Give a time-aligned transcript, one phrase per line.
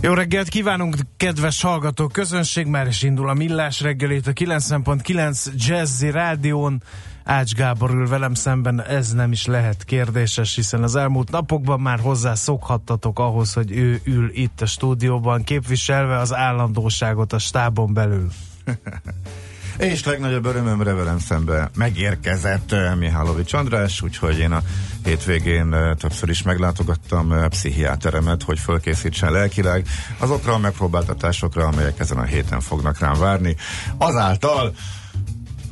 [0.00, 6.10] Jó reggelt kívánunk, kedves hallgató közönség, már is indul a Millás reggelét a 90.9 Jazzy
[6.10, 6.82] Rádión.
[7.24, 12.00] Ács Gábor ül velem szemben, ez nem is lehet kérdéses, hiszen az elmúlt napokban már
[12.00, 18.28] hozzá szokhattatok ahhoz, hogy ő ül itt a stúdióban, képviselve az állandóságot a stábon belül.
[19.78, 24.62] És legnagyobb örömömre velem szembe megérkezett uh, Mihálovics András, úgyhogy én a
[25.04, 29.86] hétvégén uh, többször is meglátogattam uh, pszichiáteremet, hogy fölkészítsen lelkileg
[30.18, 33.56] azokra a megpróbáltatásokra, amelyek ezen a héten fognak rám várni.
[33.98, 34.74] Azáltal,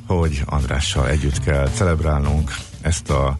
[0.06, 3.36] hogy Andrással együtt kell celebrálnunk ezt a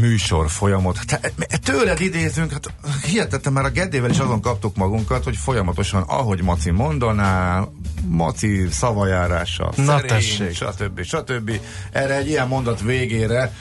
[0.00, 0.98] műsor folyamot.
[1.06, 1.20] Te,
[1.62, 2.72] tőled idézünk, hát
[3.06, 7.64] hihetetlen, már a Geddével is azon kaptuk magunkat, hogy folyamatosan, ahogy Maci mondaná,
[8.06, 10.54] Maci szavajárása, Na szerény, tessék.
[10.54, 11.02] stb.
[11.02, 11.50] stb.
[11.92, 13.52] Erre egy ilyen mondat végére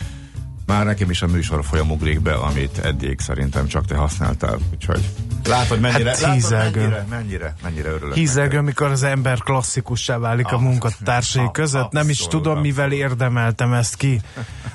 [0.68, 5.02] már nekem is a műsor folyam ugrik be, amit eddig szerintem csak te használtál, úgyhogy
[5.46, 8.14] látod mennyire, Hát látod mennyire, mennyire, mennyire örülök.
[8.14, 11.92] Hízelgő, amikor az ember klasszikussá válik a Ah, munkatársai ah, között.
[11.92, 14.22] Nem is abszolút, tudom, mivel érdemeltem ezt ki.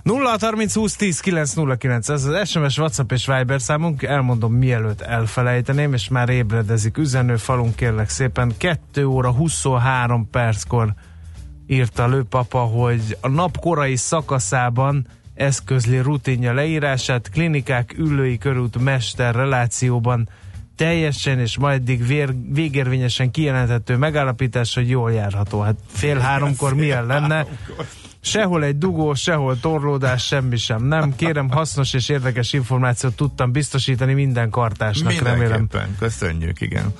[0.02, 4.02] 0 30 20 10 909, ez az SMS, WhatsApp és Viber számunk.
[4.02, 8.52] Elmondom, mielőtt elfelejteném, és már ébredezik üzenő falunk, kérlek szépen.
[8.58, 10.94] 2 óra 23 perckor
[11.66, 20.28] írta lőpapa, hogy a nap korai szakaszában eszközli rutinja leírását, klinikák ülői körút mester relációban
[20.76, 25.60] teljesen és majd eddig vér, végérvényesen kijelenthető megállapítás, hogy jól járható.
[25.60, 27.46] Hát fél háromkor milyen lenne?
[28.20, 30.84] Sehol egy dugó, sehol torlódás, semmi sem.
[30.84, 35.68] Nem, kérem, hasznos és érdekes információt tudtam biztosítani minden kartásnak, remélem.
[35.98, 36.94] Köszönjük, igen.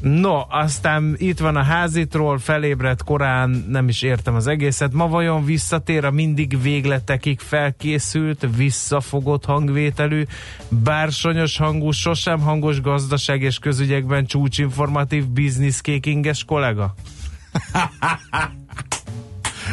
[0.00, 4.92] No, aztán itt van a házitról, felébredt korán, nem is értem az egészet.
[4.92, 10.24] Ma vajon visszatér a mindig végletekig felkészült, visszafogott hangvételű,
[10.68, 16.94] bársonyos hangú, sosem hangos gazdaság és közügyekben csúcsinformatív bizniszkékinges kollega?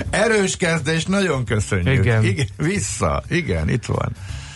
[0.10, 2.06] Erős kezdés, nagyon köszönjük.
[2.06, 2.24] Igen.
[2.24, 2.48] igen.
[2.58, 4.12] Vissza, igen, itt van.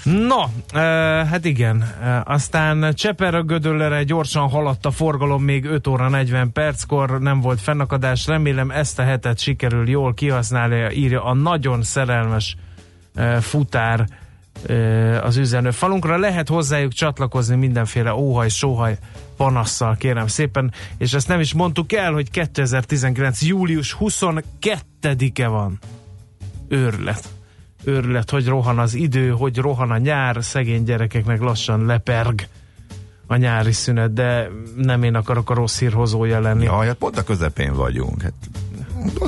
[0.09, 0.43] No,
[0.73, 0.79] e,
[1.25, 1.81] hát igen.
[2.03, 7.61] E, aztán Cseper Gödöllere gyorsan haladt a forgalom még 5 óra 40 perckor, nem volt
[7.61, 8.27] fennakadás.
[8.27, 12.55] Remélem ezt a hetet sikerül jól kihasználni, írja a nagyon szerelmes
[13.15, 14.07] e, futár
[14.67, 16.17] e, az üzenő falunkra.
[16.17, 18.97] Lehet hozzájuk csatlakozni mindenféle óhaj, sóhaj
[19.37, 20.73] panasszal, kérem szépen.
[20.97, 23.41] És ezt nem is mondtuk el, hogy 2019.
[23.41, 25.79] július 22-e van.
[26.67, 27.38] Őrület
[27.83, 32.47] őrület, hogy rohan az idő, hogy rohan a nyár, szegény gyerekeknek lassan leperg
[33.27, 36.63] a nyári szünet, de nem én akarok a rossz hírhozója lenni.
[36.63, 38.21] Ja, hát pont a közepén vagyunk.
[38.21, 38.33] Hát,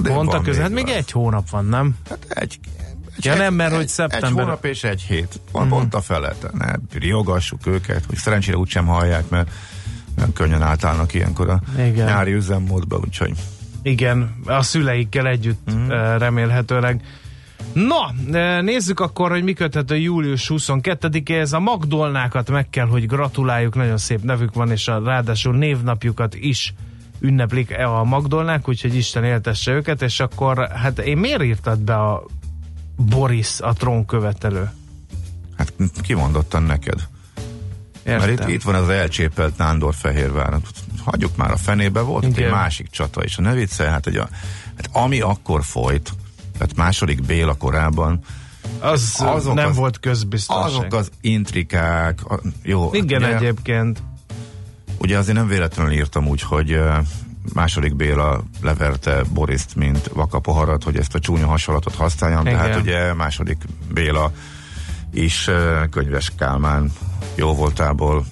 [0.03, 0.93] Pont a között, hát még az.
[0.93, 1.97] egy hónap van, nem?
[2.09, 2.59] Hát egy,
[3.17, 5.39] egy, Ja, nem, mert egy, hogy szeptember- Egy hónap és egy hét.
[5.51, 5.77] Van uh-huh.
[5.79, 6.51] pont a felett.
[6.53, 9.49] Ne, riogassuk őket, hogy szerencsére úgysem hallják, mert
[10.15, 12.05] nem könnyen átállnak ilyenkor a Igen.
[12.05, 13.33] nyári üzemmódba, úgyhogy
[13.81, 15.87] Igen, a szüleikkel együtt mm.
[16.17, 17.01] remélhetőleg.
[17.73, 21.53] Na, eh, nézzük akkor, hogy mi köthető július 22-éhez.
[21.53, 26.73] A Magdolnákat meg kell, hogy gratuláljuk, nagyon szép nevük van, és a, ráadásul névnapjukat is
[27.19, 31.95] ünneplik e a Magdolnák, úgyhogy Isten éltesse őket, és akkor, hát én miért írtad be
[31.95, 32.25] a
[32.95, 34.69] Boris, a trónkövetelő?
[35.61, 37.07] hát kimondottan neked.
[38.03, 38.29] Értem.
[38.29, 40.57] Mert itt, itt van az elcsépelt Nándor-Fehérvár.
[41.03, 42.51] Hagyjuk már a fenébe, volt itt egy Igen.
[42.51, 43.37] másik csata is.
[43.37, 44.29] A ne viccelj, hát, egy a,
[44.75, 46.11] hát ami akkor folyt,
[46.61, 48.19] tehát második Béla korában,
[48.79, 50.65] az azok nem az- volt közbiztonság.
[50.65, 52.19] azok az intrikák,
[52.63, 52.89] jó.
[52.93, 54.03] Igen, ugye, egyébként.
[54.97, 56.79] Ugye azért nem véletlenül írtam úgy, hogy
[57.53, 62.57] második Béla leverte Boriszt, mint vakapoharat, hogy ezt a csúnya hasonlatot használjam, Igen.
[62.57, 63.57] tehát ugye második
[63.93, 64.31] Béla
[65.13, 65.49] is
[65.89, 66.91] könyves Kálmán
[67.35, 68.25] jó voltából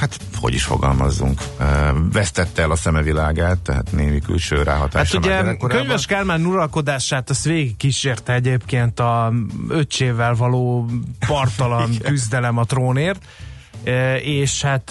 [0.00, 1.40] hát hogy is fogalmazzunk,
[2.12, 5.76] vesztette el a szemevilágát, tehát némi külső Hát ráhatása már ugye.
[5.76, 9.32] Könyves Kálmán uralkodását azt végig kísérte egyébként a
[9.68, 10.90] öccsével való
[11.26, 13.24] partalan küzdelem a trónért,
[14.22, 14.90] és hát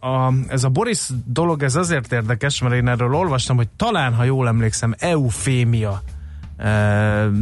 [0.00, 4.24] a, ez a Boris dolog, ez azért érdekes, mert én erről olvastam, hogy talán, ha
[4.24, 6.02] jól emlékszem, Eufémia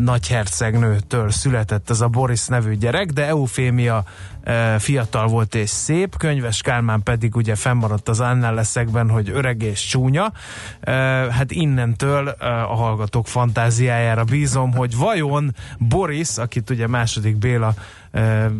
[0.04, 4.04] nagyhercegnőtől született ez a Boris nevű gyerek, de Eufémia
[4.42, 9.62] e, fiatal volt és szép, könyves Kálmán pedig ugye fennmaradt az annál leszekben, hogy öreg
[9.62, 10.32] és csúnya.
[10.80, 10.92] E,
[11.32, 17.74] hát innentől e, a hallgatók fantáziájára bízom, hogy vajon Boris, akit ugye második Béla
[18.12, 18.50] e,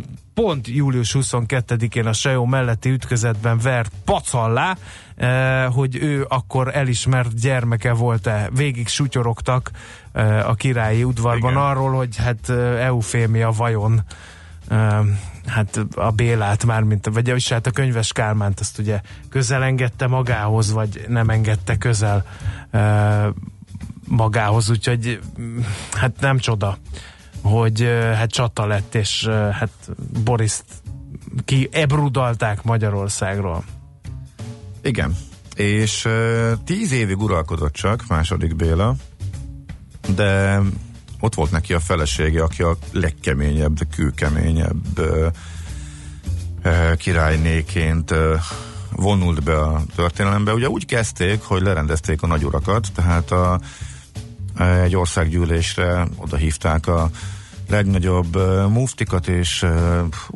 [0.43, 4.77] pont július 22-én a Sajó melletti ütközetben vert pacallá,
[5.17, 8.49] eh, hogy ő akkor elismert gyermeke volt-e.
[8.55, 9.71] Végig sutyorogtak
[10.13, 11.63] eh, a királyi udvarban Igen.
[11.63, 14.03] arról, hogy hát eh, Eufémia vajon
[15.47, 20.07] hát a Bélát már, mint, vagy is hát a könyves Kálmánt azt ugye közel engedte
[20.07, 22.25] magához, vagy nem engedte közel
[24.09, 25.59] magához, úgyhogy mm,
[25.93, 26.79] hát nem csoda
[27.47, 27.81] hogy
[28.15, 29.71] hát csata lett, és hát
[30.25, 30.65] Boriszt
[31.45, 33.65] ki ebrudalták Magyarországról.
[34.83, 35.17] Igen.
[35.55, 36.09] És
[36.65, 38.95] tíz évig uralkodott csak második Béla,
[40.15, 40.61] de
[41.21, 45.01] ott volt neki a felesége, aki a legkeményebb, kőkeményebb
[46.97, 48.15] királynéként
[48.91, 50.53] vonult be a történelembe.
[50.53, 53.61] Ugye úgy kezdték, hogy lerendezték a nagyurakat, tehát a,
[54.83, 57.11] egy országgyűlésre oda hívták a
[57.69, 58.37] legnagyobb
[58.69, 59.67] muftikat, és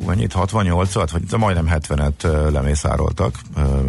[0.05, 3.35] mennyit, 68-at, vagy majdnem 70-et uh, lemészároltak,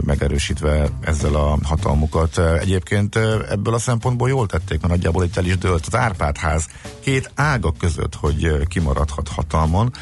[0.05, 2.39] megerősítve ezzel a hatalmukat.
[2.39, 3.17] Egyébként
[3.50, 6.67] ebből a szempontból jól tették, mert nagyjából itt el is dőlt az Árpád ház
[7.00, 9.93] két ága között, hogy kimaradhat hatalmon.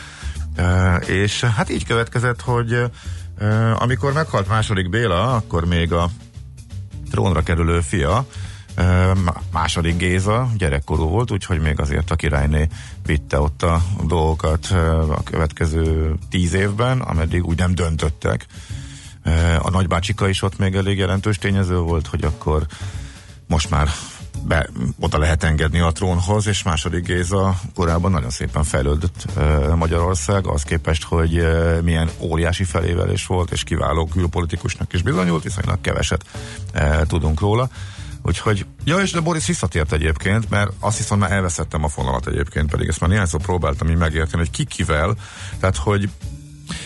[1.06, 2.90] És hát így következett, hogy
[3.78, 6.10] amikor meghalt második Béla, akkor még a
[7.10, 8.26] trónra kerülő fia,
[9.52, 12.68] második Géza gyerekkorú volt, úgyhogy még azért a királyné
[13.06, 14.66] vitte ott a dolgokat
[15.10, 18.46] a következő tíz évben, ameddig úgy nem döntöttek.
[19.58, 22.66] A nagybácsika is ott még elég jelentős tényező volt, hogy akkor
[23.46, 23.88] most már
[24.46, 24.68] be,
[25.00, 29.26] oda lehet engedni a trónhoz, és második Géza korábban nagyon szépen fejlődött
[29.74, 35.80] Magyarország, az képest, hogy uh, milyen óriási felévelés volt, és kiváló külpolitikusnak is bizonyult, viszonylag
[35.80, 36.24] keveset
[37.06, 37.70] tudunk róla.
[38.22, 42.70] Úgyhogy, ja, és de Boris visszatért egyébként, mert azt hiszem már elveszettem a fonalat egyébként,
[42.70, 45.16] pedig ezt már néhányszor próbáltam így megérteni, hogy ki kivel,
[45.60, 46.08] tehát hogy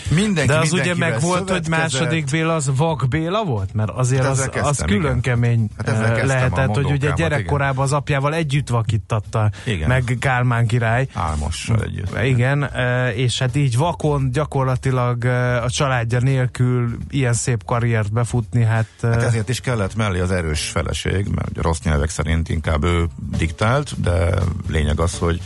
[0.09, 3.73] mindenki De az ugye meg volt, hogy második Béla az Vak Béla volt?
[3.73, 5.21] Mert azért Hát az, ezzel az kezdtem, külön igen.
[5.21, 9.87] kemény Hát eh, kezdtem lehetett, hogy ugye gyerekkorában az apjával együtt vakítatta Igen.
[9.87, 11.07] meg Kálmán király.
[11.13, 12.23] Álmossal együtt.
[12.23, 18.63] Igen, eh, és hát így vakon gyakorlatilag eh, a családja nélkül ilyen szép karriert befutni,
[18.63, 22.83] hát, Hát ezért is kellett mellé az erős feleség, mert ugye rossz nyelvek szerint inkább
[22.83, 24.29] ő diktált, de
[24.67, 25.41] lényeg az, hogy,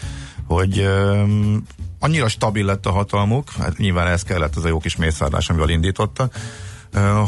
[0.48, 0.90] hogy
[2.00, 5.70] annyira stabil lett a hatalmuk, hát nyilván ez kellett az a jó kis mészárlás, amivel
[5.70, 6.36] indítottak,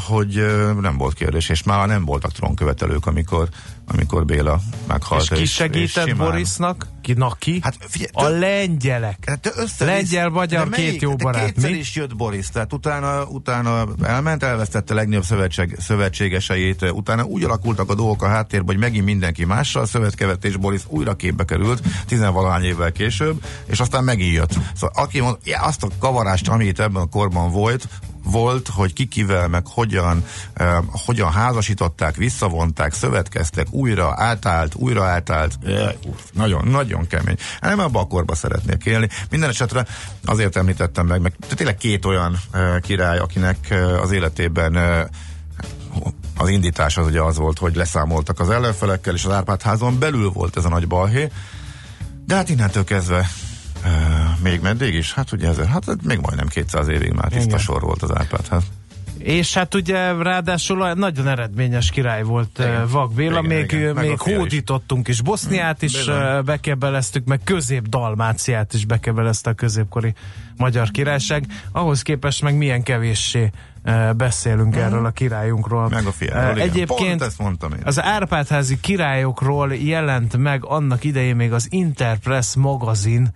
[0.07, 0.45] hogy
[0.81, 3.49] nem volt kérdés, és már nem voltak trónkövetelők, amikor,
[3.87, 5.31] amikor Béla meghalt.
[5.31, 6.87] és ki segített simán- Borisnak?
[7.01, 7.59] Ki, na ki?
[7.61, 9.17] Hát figyelj, a lengyelek.
[9.25, 11.77] Hát Lengyel-magyar két jó barát, Kétszer mi?
[11.77, 17.95] is jött Boris, tehát utána, utána elment, elvesztette legnagyobb szövetség, szövetségeseit, utána úgy alakultak a
[17.95, 22.91] dolgok a háttérben, hogy megint mindenki mással szövetkezett, és Boris újra képbe került, tizenvalahány évvel
[22.91, 24.53] később, és aztán megint jött.
[24.75, 27.87] Szóval aki mond, ja, azt a kavarást, amit ebben a korban volt,
[28.23, 35.57] volt, hogy ki kivel, meg hogyan, eh, hogyan házasították, visszavonták, szövetkeztek, újra átállt, újra átállt.
[35.63, 37.37] Jaj, uff, nagyon, nagyon kemény.
[37.61, 39.09] Hát nem abban a korban szeretnék élni.
[39.29, 39.85] Minden esetre
[40.25, 45.05] azért említettem meg, meg tényleg két olyan eh, király, akinek eh, az életében eh,
[46.37, 50.29] az indítás az ugye az volt, hogy leszámoltak az ellenfelekkel, és az Árpád házon belül
[50.29, 51.31] volt ez a nagy balhé.
[52.25, 53.29] De hát innentől kezdve
[54.43, 55.13] még meddig is?
[55.13, 57.59] Hát ugye ez, hát még majdnem 200 évig már tiszta Igen.
[57.59, 58.63] sor volt az Árpád ház.
[59.17, 62.87] És hát ugye ráadásul nagyon eredményes király volt Igen.
[62.87, 63.93] Vak Béla, Igen, még, igen.
[63.93, 64.39] Meg még fia is.
[64.39, 65.21] hódítottunk is.
[65.21, 66.15] Boszniát is Bizony.
[66.15, 70.13] ö, bekebeleztük, meg közép-dalmáciát is bekebelezte a középkori
[70.57, 71.45] magyar királyság.
[71.71, 73.49] Ahhoz képest meg milyen kevéssé
[74.15, 75.89] beszélünk erről a királyunkról.
[75.89, 76.67] Meg a fiáról, igen.
[76.67, 77.81] Pont Egyébként ezt mondtam én.
[77.83, 83.29] az Árpádházi királyokról jelent meg annak idején még az Interpress magazin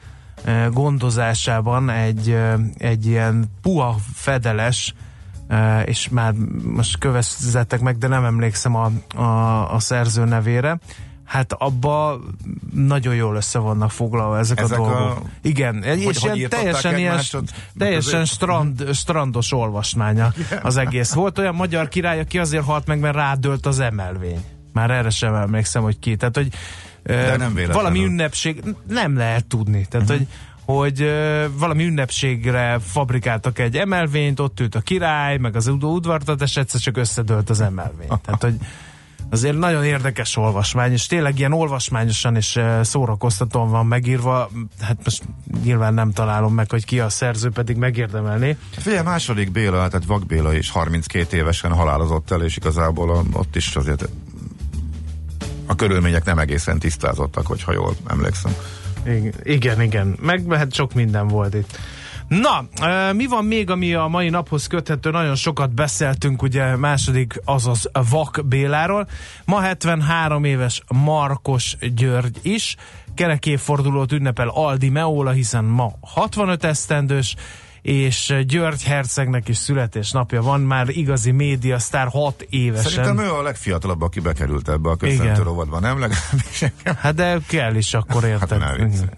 [0.71, 2.37] gondozásában egy,
[2.77, 4.93] egy ilyen puha fedeles
[5.85, 6.33] és már
[6.63, 10.79] most kövezzettek meg, de nem emlékszem a, a, a szerző nevére.
[11.23, 12.19] Hát abba
[12.73, 14.97] nagyon jól össze vannak foglalva ezek, Ezek a dolgok.
[14.99, 17.21] a- Igen, és hogy ilyen teljesen ilyen,
[17.77, 21.13] teljesen strand, strandos olvasmánya az egész.
[21.13, 24.43] Volt olyan magyar király, aki azért halt meg, mert rádölt az emelvény.
[24.73, 26.15] Már erre sem emlékszem, hogy ki.
[26.15, 26.47] Tehát, hogy
[27.13, 27.73] De nem véletlenül.
[27.73, 29.85] valami ünnepség, nem lehet tudni.
[29.89, 30.27] Tehát, hogy
[30.65, 36.57] hogy ö, valami ünnepségre fabrikáltak egy emelvényt, ott ült a király, meg az udvartat, és
[36.57, 38.07] egyszer csak összedőlt az emelvény.
[38.25, 38.55] Tehát, hogy
[39.29, 44.49] azért nagyon érdekes olvasmány, és tényleg ilyen olvasmányosan és szórakoztatóan van megírva.
[44.81, 45.23] Hát most
[45.63, 48.57] nyilván nem találom meg, hogy ki a szerző, pedig megérdemelné.
[48.71, 53.55] Figyelj, második Béla, tehát Vak Béla is 32 évesen halálozott el, és igazából a, ott
[53.55, 54.09] is azért
[55.65, 58.55] a körülmények nem egészen tisztázottak, hogyha jól emlékszem.
[59.43, 60.17] Igen, igen.
[60.21, 61.79] Meg hát sok minden volt itt.
[62.27, 62.65] Na,
[63.13, 65.09] mi van még, ami a mai naphoz köthető?
[65.09, 69.07] Nagyon sokat beszéltünk, ugye második, azaz Vak Béláról.
[69.45, 72.75] Ma 73 éves Markos György is.
[73.15, 77.35] Kerekévfordulót ünnepel Aldi Meola, hiszen ma 65 esztendős,
[77.85, 82.91] és György hercegnek is születésnapja van, már igazi média sztár 6 évesen.
[82.91, 85.43] Szerintem ő a legfiatalabb, aki bekerült ebbe a köszöntő Igen.
[85.43, 85.99] rovadba, nem?
[85.99, 86.63] Legalábbis.
[86.83, 88.59] Hát de kell is akkor Hát érted.
[88.59, 89.09] ne viccelj.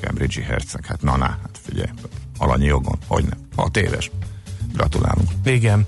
[0.00, 1.88] Cambridge-i herceg, hát na, na, hát figyelj,
[2.38, 4.10] alanyi jogon, hogy nem, hat éves.
[4.72, 5.28] Gratulálunk.
[5.44, 5.84] Igen.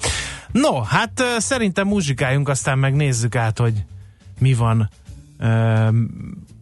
[0.53, 3.85] No, hát ö, szerintem muzsikáljunk, aztán megnézzük át, hogy
[4.39, 4.91] mi van
[5.39, 5.89] ö,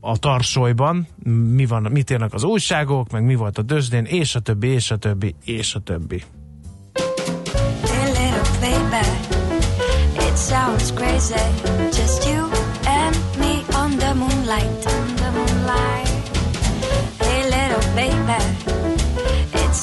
[0.00, 1.06] a tarsolyban,
[1.54, 4.90] mi van, mit írnak az újságok, meg mi volt a dösdén, és a többi, és
[4.90, 6.22] a többi, és a többi.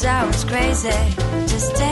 [0.07, 0.91] Sounds crazy.
[1.47, 1.86] Just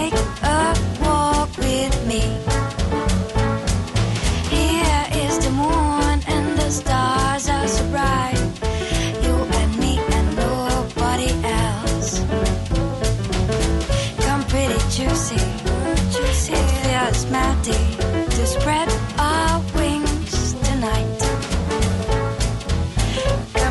[17.63, 18.89] to spread
[19.20, 21.22] our wings tonight.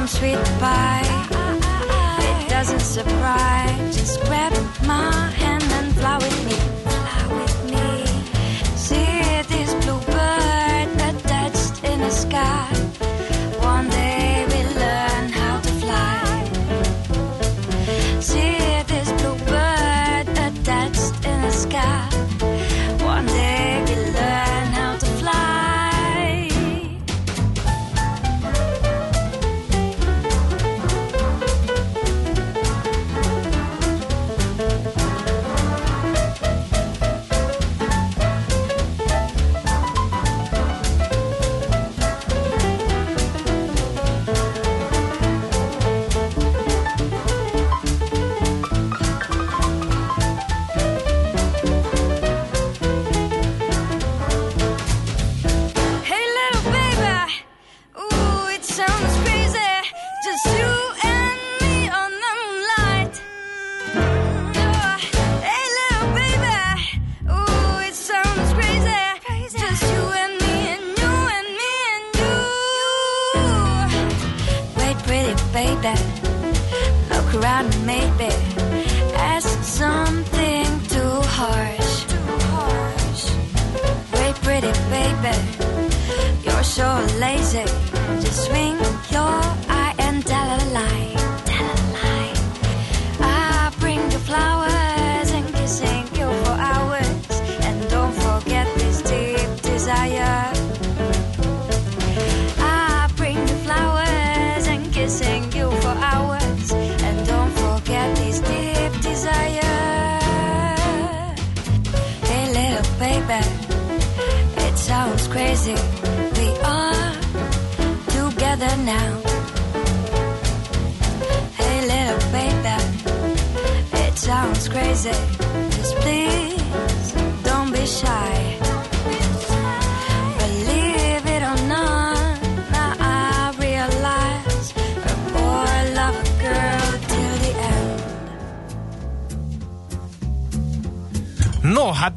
[0.06, 1.02] Sweet pie.
[2.42, 3.53] It doesn't surprise.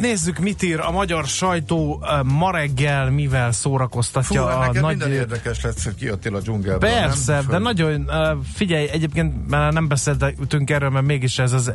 [0.07, 4.97] Nézzük, mit ír a magyar sajtó ma reggel, mivel Fú, szórakoztatja hát a nagy...
[4.97, 6.89] minden érdekes lesz, hogy kijöttél a dzsungelből.
[6.89, 7.45] Persze, nem?
[7.49, 8.09] de nagyon,
[8.53, 11.71] figyelj, egyébként már nem beszéltünk erről, mert mégis ez az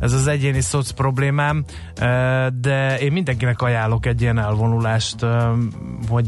[0.00, 1.64] ez az egyéni szoc problémám,
[2.60, 5.26] de én mindenkinek ajánlok egy ilyen elvonulást,
[6.08, 6.26] hogy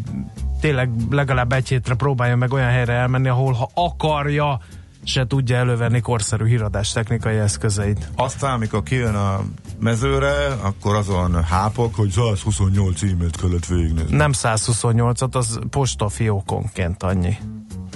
[0.61, 4.61] tényleg legalább egy hétre próbálja meg olyan helyre elmenni, ahol ha akarja,
[5.04, 8.09] se tudja elővenni korszerű híradás technikai eszközeit.
[8.16, 9.40] Aztán, amikor kijön a
[9.80, 14.16] mezőre, akkor azon hápok, hogy 128 e-mailt kellett végignézni.
[14.16, 17.37] Nem 128-at, az postafiókonként annyi.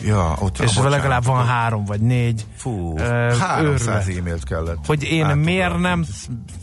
[0.04, 2.46] Ja, ott És bocsánat, legalább van akkor- három vagy négy.
[2.56, 3.02] Fú, Ö,
[3.38, 3.62] 300
[4.08, 4.18] őrület.
[4.18, 4.78] e-mailt kellett.
[4.86, 5.44] Hogy én átugratni.
[5.52, 6.04] miért nem...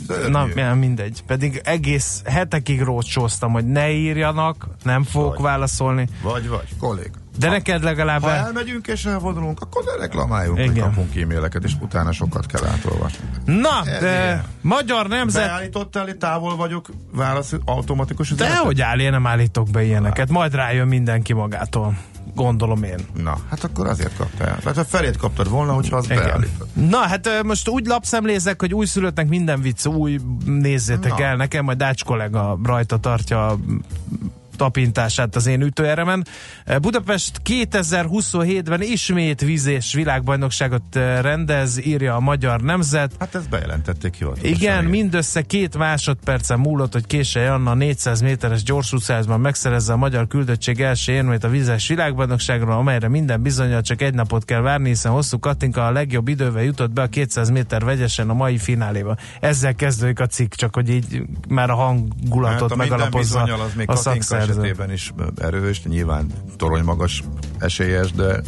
[0.08, 0.30] Szörnyű.
[0.30, 1.24] Na, nem, mindegy.
[1.28, 5.42] Pedig egész hetekig rócsóztam, hogy ne írjanak, nem fogok Vagy.
[5.44, 6.08] válaszolni.
[6.22, 7.12] Vagy, vagy, kollég.
[7.38, 8.22] De neked legalább...
[8.22, 10.84] Ha elmegyünk és elvonulunk, akkor ne reklamáljunk, hogy Igen.
[10.84, 13.26] kapunk e-maileket, és utána sokat kell átolvasni.
[13.46, 14.44] Na, Ez de ilyen.
[14.62, 15.46] magyar nemzet...
[15.46, 18.64] Beállítottál itt távol vagyok, válasz automatikus De üzenetet?
[18.64, 20.30] hogy áll, én nem állítok be ilyeneket.
[20.30, 21.98] Majd rájön mindenki magától.
[22.36, 23.00] Gondolom én.
[23.24, 24.58] Na, hát akkor azért kaptál.
[24.58, 26.68] Tehát a felét kaptad volna, hogyha az beállítod.
[26.74, 31.24] Na, hát most úgy lapszemlézek, hogy újszülöttnek minden vicc új, nézzétek Na.
[31.24, 33.58] el nekem, majd Dács kollega rajta tartja
[34.56, 36.26] tapintását az én ütőeremen.
[36.82, 43.12] Budapest 2027-ben ismét vízés világbajnokságot ö, rendez, írja a Magyar Nemzet.
[43.20, 44.56] Hát ezt bejelentették hivatalosan.
[44.56, 50.82] Igen, mindössze két másodpercen múlott, hogy Késely Anna 400 méteres gyorsúszásban megszerezze a magyar küldöttség
[50.82, 55.40] első érmét a vízes világbajnokságról, amelyre minden bizonyal csak egy napot kell várni, hiszen hosszú
[55.40, 59.16] Katinka a legjobb idővel jutott be a 200 méter vegyesen a mai fináléba.
[59.40, 63.90] Ezzel kezdődik a cikk, csak hogy így már a hangulatot Hát a megalapozza az még
[63.90, 64.43] a szakszerző.
[64.50, 67.24] Esetében is erős, nyilván torony magas
[67.60, 68.42] esélyes, de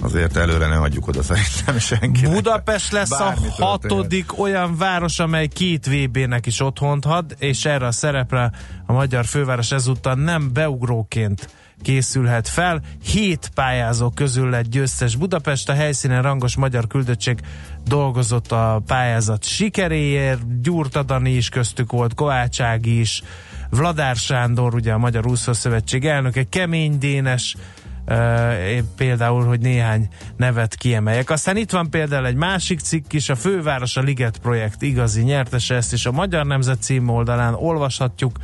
[0.00, 2.32] azért előre ne adjuk oda szerintem senkinek.
[2.32, 7.86] Budapest lesz Bármi a hatodik olyan város, amely két VB-nek is otthont had, és erre
[7.86, 8.52] a szerepre
[8.86, 11.48] a magyar főváros ezúttal nem beugróként
[11.82, 12.80] készülhet fel.
[13.02, 17.40] Hét pályázó közül lett győztes Budapest, a helyszínen rangos magyar küldöttség
[17.86, 23.22] dolgozott a pályázat sikeréért, Gyurta Dani is köztük volt, Kovács Ági is,
[23.74, 27.56] Vladár Sándor, ugye a Magyar Úszó Szövetség elnöke, Kemény Dénes,
[28.08, 31.30] Uh, például, hogy néhány nevet kiemeljek.
[31.30, 35.74] Aztán itt van például egy másik cikk is, a Főváros a Liget projekt igazi nyertese,
[35.74, 38.38] ezt is a Magyar Nemzet cím oldalán olvashatjuk.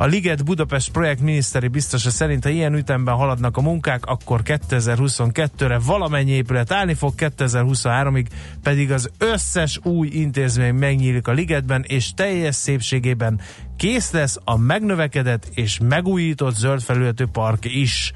[0.00, 5.78] A Liget Budapest projekt miniszteri biztosa szerint, ha ilyen ütemben haladnak a munkák, akkor 2022-re
[5.78, 8.26] valamennyi épület állni fog, 2023-ig
[8.62, 13.40] pedig az összes új intézmény megnyílik a Ligetben, és teljes szépségében
[13.76, 18.12] kész lesz a megnövekedett és megújított zöldfelületű park is.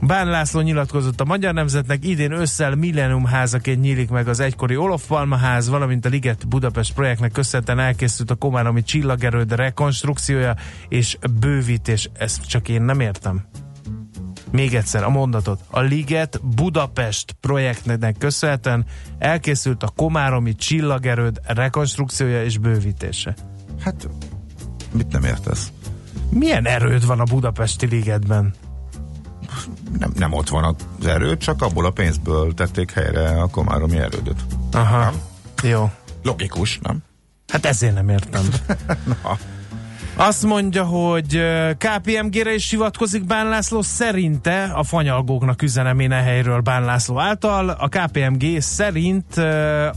[0.00, 5.06] Bán László nyilatkozott a Magyar Nemzetnek, idén ősszel Millennium házaként nyílik meg az egykori Olof
[5.06, 10.56] Palma ház, valamint a Liget Budapest projektnek köszönhetően elkészült a Komáromi csillagerőd rekonstrukciója
[10.88, 12.10] és bővítés.
[12.18, 13.44] Ezt csak én nem értem.
[14.50, 15.60] Még egyszer a mondatot.
[15.70, 18.84] A Liget Budapest projektnek köszönhetően
[19.18, 23.34] elkészült a Komáromi csillagerőd rekonstrukciója és bővítése.
[23.80, 24.08] Hát,
[24.92, 25.72] mit nem értesz?
[26.30, 28.54] Milyen erőd van a Budapesti Ligetben?
[29.98, 34.44] Nem, nem ott van az erő, csak abból a pénzből tették helyre a komáromi erődöt.
[34.72, 35.12] Aha,
[35.62, 35.90] jó.
[36.22, 37.02] Logikus, nem?
[37.48, 38.48] Hát ezért nem értem.
[39.22, 39.38] Na.
[40.18, 41.40] Azt mondja, hogy
[41.78, 47.68] KPMG-re is hivatkozik Bán László szerinte a fanyalgóknak üzenem én e helyről Bán László által.
[47.68, 49.36] A KPMG szerint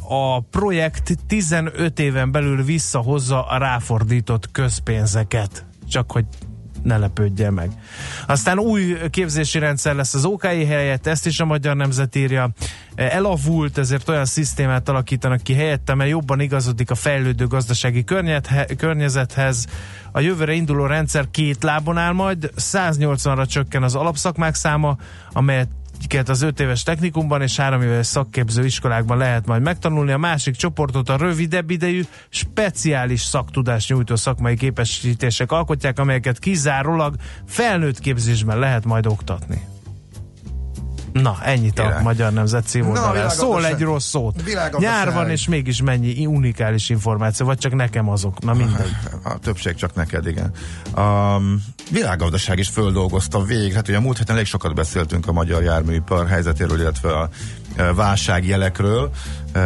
[0.10, 5.66] a projekt 15 éven belül visszahozza a ráfordított közpénzeket.
[5.88, 6.26] Csak hogy
[6.84, 7.72] ne lepődje meg.
[8.28, 12.50] Aztán új képzési rendszer lesz az OKI helyett, ezt is a Magyar Nemzet írja.
[12.96, 18.04] Elavult, ezért olyan szisztémát alakítanak ki helyette, mert jobban igazodik a fejlődő gazdasági
[18.78, 19.66] környezethez.
[20.12, 24.98] A jövőre induló rendszer két lábon áll majd, 180-ra csökken az alapszakmák száma,
[25.32, 30.12] amelyet amiket az 5 éves technikumban és 3 éves szakképző iskolákban lehet majd megtanulni.
[30.12, 37.16] A másik csoportot a rövidebb idejű, speciális szaktudás nyújtó szakmai képesítések alkotják, amelyeket kizárólag
[37.48, 39.79] felnőtt képzésben lehet majd oktatni.
[41.14, 42.04] Na, ennyit a Király.
[42.04, 43.30] Magyar Nemzet címoldalán.
[43.30, 44.44] Szól egy rossz szót.
[44.78, 48.40] Nyár van, és mégis mennyi unikális információ, vagy csak nekem azok.
[48.40, 48.92] Na mindegy.
[49.24, 50.52] A többség csak neked, igen.
[50.96, 51.38] A
[51.92, 53.74] világgazdaság is földolgozta végig.
[53.74, 57.30] Hát ugye a múlt héten elég sokat beszéltünk a magyar járműipar helyzetéről, illetve a
[57.76, 59.12] e, válságjelekről.
[59.52, 59.62] E,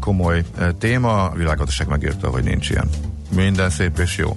[0.00, 1.24] Komoly e, téma.
[1.24, 2.88] A világgazdaság megírta, hogy nincs ilyen.
[3.34, 4.36] Minden szép és jó.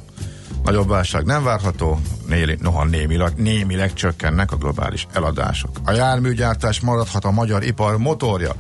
[0.66, 5.70] Nagyobb válság nem várható, néli, noha némileg, némileg csökkennek a globális eladások.
[5.84, 8.52] A járműgyártás maradhat a magyar ipar motorja.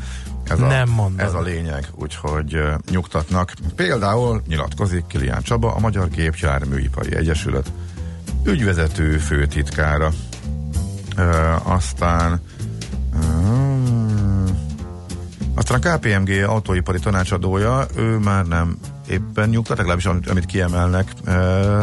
[0.44, 1.20] Ez a, Nem mondod.
[1.20, 3.54] Ez a lényeg, úgyhogy uh, nyugtatnak.
[3.76, 7.72] Például nyilatkozik Kilián Csaba, a Magyar Gépjárműipari Egyesület
[8.44, 10.12] ügyvezető főtitkára.
[11.18, 12.42] Uh, aztán
[13.14, 14.50] uh,
[15.56, 18.78] Aztán a KPMG autóipari tanácsadója, ő már nem
[19.10, 21.32] éppen nyugtat, legalábbis amit, amit kiemelnek e,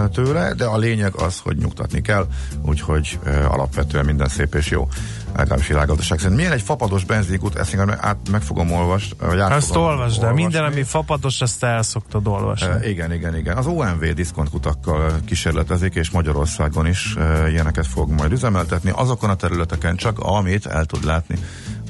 [0.09, 2.27] tőle, de a lényeg az, hogy nyugtatni kell,
[2.63, 4.89] úgyhogy e, alapvetően minden szép és jó
[5.37, 6.37] legalábbis világgazdaság szerint.
[6.37, 9.17] Milyen egy fapados benzinkút, ezt még át meg fogom olvasni.
[9.19, 10.43] Vagy át Azt fogom olvasd, de olvasni.
[10.43, 12.67] minden, ami fapados, azt el szoktad olvasni.
[12.67, 13.57] E, igen, igen, igen.
[13.57, 19.97] Az OMV diszkontkutakkal kísérletezik, és Magyarországon is e, ilyeneket fog majd üzemeltetni, azokon a területeken
[19.97, 21.39] csak, amit el tud látni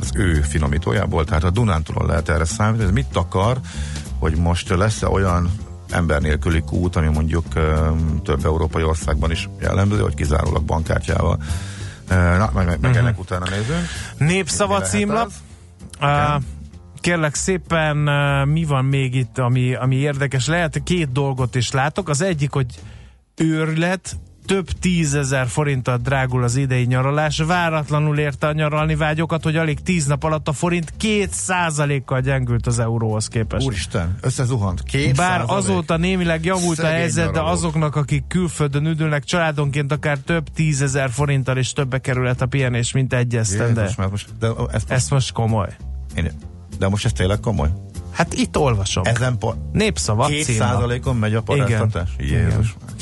[0.01, 2.85] az ő finomítójából, tehát a Dunántúlon lehet erre számítani.
[2.85, 3.59] Ez mit akar,
[4.23, 5.51] hogy most lesz-e olyan
[5.91, 7.45] ember nélküli kút, ami mondjuk
[8.23, 11.43] több európai országban is jellemző, hogy kizárólag bankkártyával.
[12.09, 13.87] Na, meg, meg, meg ennek utána nézünk.
[14.19, 15.31] Népszava címlap.
[16.01, 16.43] Uh,
[17.01, 20.47] kérlek szépen, uh, mi van még itt, ami, ami érdekes?
[20.47, 22.09] Lehet, két dolgot is látok.
[22.09, 22.67] Az egyik, hogy
[23.37, 27.39] őrület, több tízezer forinttal drágul az idei nyaralás.
[27.39, 32.67] Váratlanul érte a nyaralni vágyokat, hogy alig tíz nap alatt a forint két százalékkal gyengült
[32.67, 33.67] az euróhoz képest.
[33.67, 34.83] Úristen, összezuhant.
[34.83, 35.51] Két Bár százalék.
[35.65, 41.11] azóta némileg javult a Szegény helyzet, de azoknak, akik külföldön üdülnek, családonként akár több tízezer
[41.11, 43.81] forinttal is többe kerülhet a pihenés, mint egy esztende.
[43.81, 45.69] Jézus, most, de, ezt most, Ez most komoly.
[46.17, 46.31] én,
[46.79, 47.69] de most ez tényleg komoly?
[48.13, 49.05] Hát itt olvasom.
[49.05, 50.69] Ezen po- Népszava két címlap.
[50.69, 52.09] százalékon megy a paráztatás?
[52.19, 52.41] Igen.
[52.41, 52.75] Jézus.
[52.81, 52.97] Aztán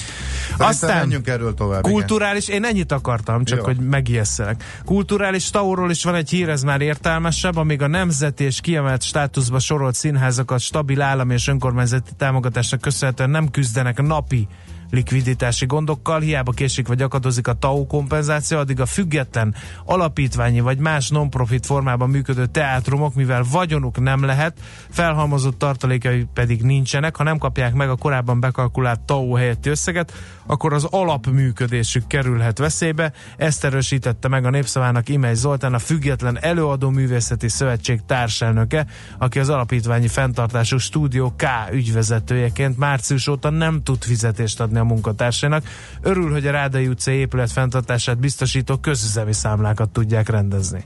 [0.68, 1.84] Aztán menjünk erről tovább.
[1.84, 1.92] igen.
[1.92, 3.64] Kulturális, én ennyit akartam, csak Jó.
[3.64, 4.64] hogy megijesszelek.
[4.84, 9.58] Kulturális tauról is van egy hír, ez már értelmesebb, amíg a nemzeti és kiemelt státuszba
[9.58, 14.48] sorolt színházakat stabil állami és önkormányzati támogatásnak köszönhetően nem küzdenek napi
[14.90, 21.08] likviditási gondokkal, hiába késik vagy akadozik a TAU kompenzáció, addig a független alapítványi vagy más
[21.08, 27.74] non-profit formában működő teátrumok, mivel vagyonuk nem lehet, felhalmozott tartalékai pedig nincsenek, ha nem kapják
[27.74, 30.12] meg a korábban bekalkulált TAU helyetti összeget,
[30.46, 33.12] akkor az alapműködésük kerülhet veszélybe.
[33.36, 38.86] Ezt erősítette meg a népszavának Imely Zoltán, a Független Előadó Művészeti Szövetség társelnöke,
[39.18, 45.64] aki az alapítványi fenntartású stúdió K ügyvezetőjeként március óta nem tud fizetést adni a munkatársainak.
[46.00, 50.84] Örül, hogy a Rádai utcai épület fenntartását biztosító közüzemi számlákat tudják rendezni.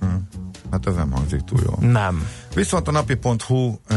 [0.71, 1.91] Hát ez nem hangzik túl jól.
[1.91, 2.29] Nem.
[2.55, 3.97] Viszont a napi.hu ö,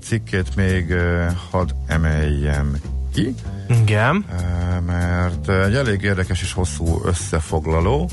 [0.00, 2.76] cikkét még ö, hadd emeljem
[3.14, 3.34] ki,
[3.68, 4.24] Igen.
[4.30, 8.10] ö, mert egy elég érdekes és hosszú összefoglaló.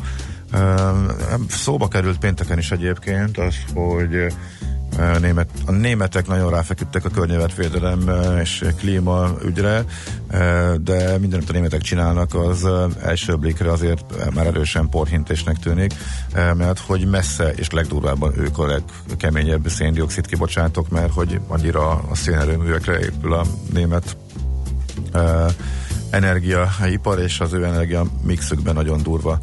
[1.49, 4.33] Szóba került pénteken is egyébként az, hogy
[5.19, 8.09] német, a németek nagyon ráfeküdtek a környezetvédelem
[8.41, 9.85] és klíma ügyre,
[10.81, 12.67] de minden, amit a németek csinálnak, az
[13.03, 15.93] első blikre azért már erősen porhintésnek tűnik,
[16.33, 18.65] mert hogy messze és legdurvábban ők a
[19.07, 24.17] legkeményebb széndiokszid kibocsátók, mert hogy annyira a szénerőművekre épül a német
[26.09, 29.39] energiaipar, és az ő energia mixükben nagyon durva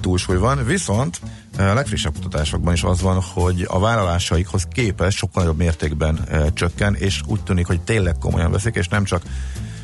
[0.00, 0.64] túlsúly van.
[0.64, 1.20] Viszont
[1.58, 6.94] a legfrissebb kutatásokban is az van, hogy a vállalásaikhoz képest sokkal nagyobb mértékben ö, csökken,
[6.94, 9.22] és úgy tűnik, hogy tényleg komolyan veszik, és nem csak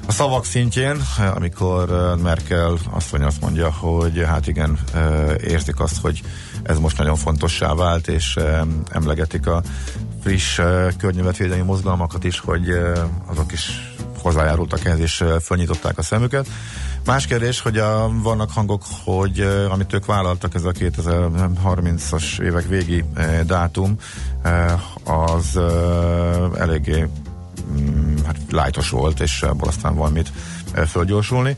[0.07, 1.03] a szavak szintjén,
[1.35, 4.79] amikor ö, Merkel asszony azt mondja, hogy hát igen,
[5.43, 6.23] érzik azt, hogy
[6.63, 8.39] ez most nagyon fontossá vált, és
[8.91, 9.63] emlegetik a
[10.23, 10.61] friss
[10.99, 12.69] környezetvédelmi mozgalmakat is, hogy
[13.27, 16.49] azok is hozzájárultak ehhez, és fölnyitották a szemüket.
[17.05, 23.05] Más kérdés, hogy a, vannak hangok, hogy amit ők vállaltak, ez a 2030-as évek végi
[23.47, 23.97] dátum,
[25.05, 25.59] az
[26.59, 27.09] eléggé
[27.73, 30.33] mm, hát lájtos volt, és abból aztán valamit
[30.87, 31.57] fölgyorsulni.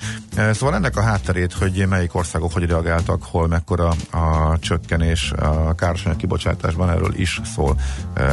[0.53, 6.19] Szóval ennek a hátterét, hogy melyik országok hogy reagáltak, hol mekkora a csökkenés a károsanyag
[6.19, 7.77] kibocsátásban, erről is szól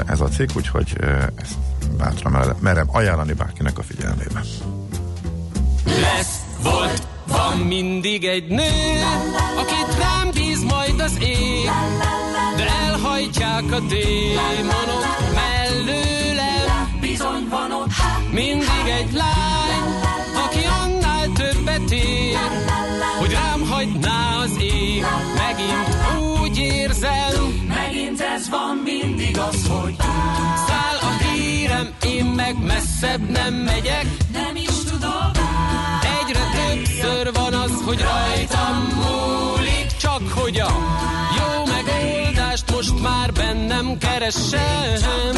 [0.06, 0.96] ez a cikk, úgyhogy
[1.36, 1.56] ezt
[1.98, 4.42] bátran mere- merem ajánlani bárkinek a figyelmébe.
[5.86, 9.02] Lesz, volt, van mindig egy nő,
[9.58, 11.70] akit rám bíz majd az ég,
[12.58, 16.98] de elhajtják a démonok mellőlem.
[17.02, 17.92] Bizony van ott
[18.32, 19.94] mindig egy lány,
[20.46, 22.38] aki annál többet ér,
[23.20, 25.06] hogy rám hagyná az ég.
[25.38, 25.98] Megint
[26.42, 29.96] úgy érzem, megint ez van mindig az, hogy
[30.68, 31.18] száll a
[31.80, 35.32] hírem, én meg messzebb nem megyek, nem is tudok.
[36.20, 40.72] Egyre többször van az, hogy rajtam múlik, csak hogy a
[41.38, 45.34] jó megoldást most már bennem keresem.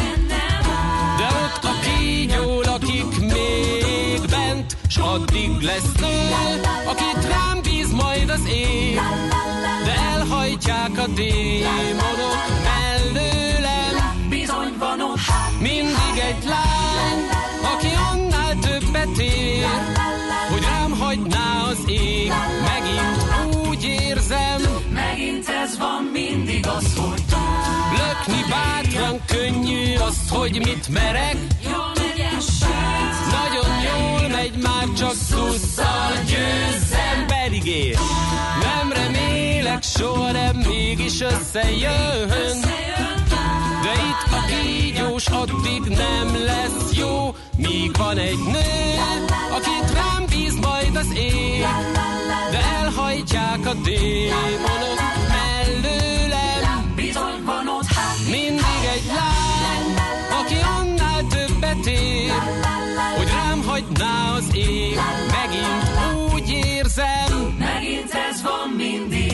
[1.17, 8.29] De ott a kígyó lakik még bent, s addig lesz nő, akit rám bíz majd
[8.29, 8.99] az ég.
[9.85, 12.60] De elhajtják a démonok
[14.81, 15.19] van ott
[15.59, 17.21] mindig egy lány,
[17.73, 19.65] aki annál többet ér,
[20.51, 22.31] hogy rám hagyná az ég.
[22.61, 24.61] Megint úgy érzem,
[24.93, 27.23] megint ez van mindig az, hogy
[27.91, 31.37] lök Rakni bátran könnyű azt, hogy mit merek.
[33.31, 37.97] Nagyon jól megy már csak szusszal győzzem pedig én.
[39.81, 42.59] Soha, de mégis összejön.
[43.81, 48.99] De itt a kígyós addig nem lesz jó, míg van egy nő,
[49.51, 51.65] akit rám bíz majd az ég.
[52.51, 56.93] De elhajtják a démonok mellőlem.
[56.95, 57.87] Bizony van ott
[58.29, 59.93] Mindig egy lány,
[60.41, 62.31] aki annál többet ér,
[63.17, 64.99] hogy rám hagyná az ég.
[65.31, 69.30] Megint úgy érzem, megint ez van mindig.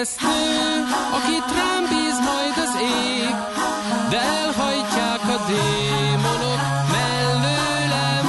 [0.00, 0.06] Nő,
[1.12, 3.34] akit rám bíz majd az ég,
[4.10, 6.60] de elhajtják a démonok
[6.92, 8.24] mellőlem.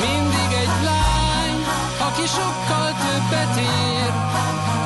[0.00, 1.58] Mindig egy lány,
[2.08, 4.10] aki sokkal többet ér,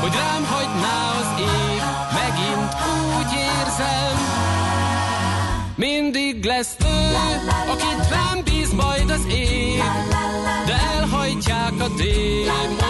[0.00, 1.82] hogy rám hagyná az ég,
[2.20, 2.74] megint
[3.16, 4.16] úgy érzem.
[5.76, 7.16] Mindig lesz nő,
[7.70, 9.82] akit rám bíz majd az ég,
[10.66, 12.83] de elhajtják a démonok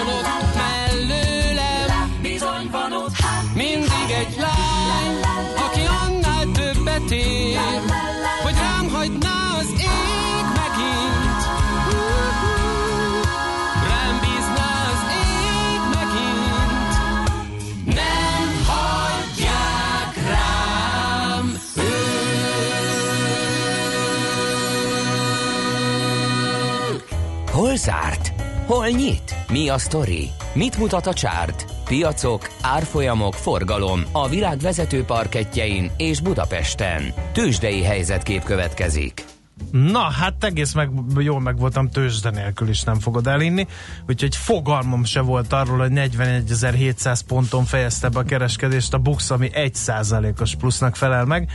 [27.75, 28.33] Hol zárt?
[28.67, 29.35] Hol nyit?
[29.49, 30.31] Mi a sztori?
[30.53, 31.67] Mit mutat a csárt?
[31.85, 37.03] Piacok, árfolyamok, forgalom a világ vezető parketjein és Budapesten.
[37.33, 39.25] Tősdei helyzetkép következik.
[39.71, 43.67] Na, hát egész meg, jól meg voltam tőzsde nélkül is nem fogod elinni,
[44.09, 49.51] úgyhogy fogalmam se volt arról, hogy 41.700 ponton fejezte be a kereskedést a Bux, ami
[49.53, 51.51] 1%-os plusznak felel meg.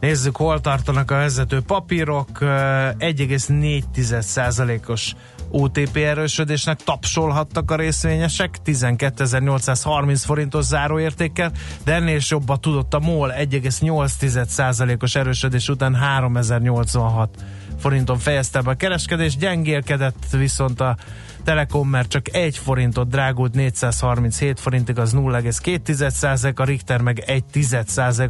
[0.00, 5.14] Nézzük, hol tartanak a vezető papírok, ö, 1,4%-os
[5.50, 11.52] OTP erősödésnek tapsolhattak a részvényesek, 12.830 forintos záróértékkel,
[11.84, 17.44] de ennél is jobban tudott a MOL 1,8%-os erősödés után 3086
[17.78, 20.96] forinton fejezte be a kereskedés, gyengélkedett viszont a
[21.44, 27.44] Telekom, mert csak 1 forintot drágult 437 forintig, az 0,2 a Richter meg 1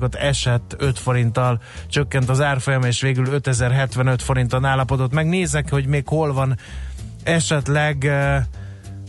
[0.00, 5.12] ot esett 5 forinttal, csökkent az árfolyam, és végül 5075 forinton állapodott.
[5.12, 6.56] Megnézek, hogy még hol van
[7.22, 8.36] esetleg uh,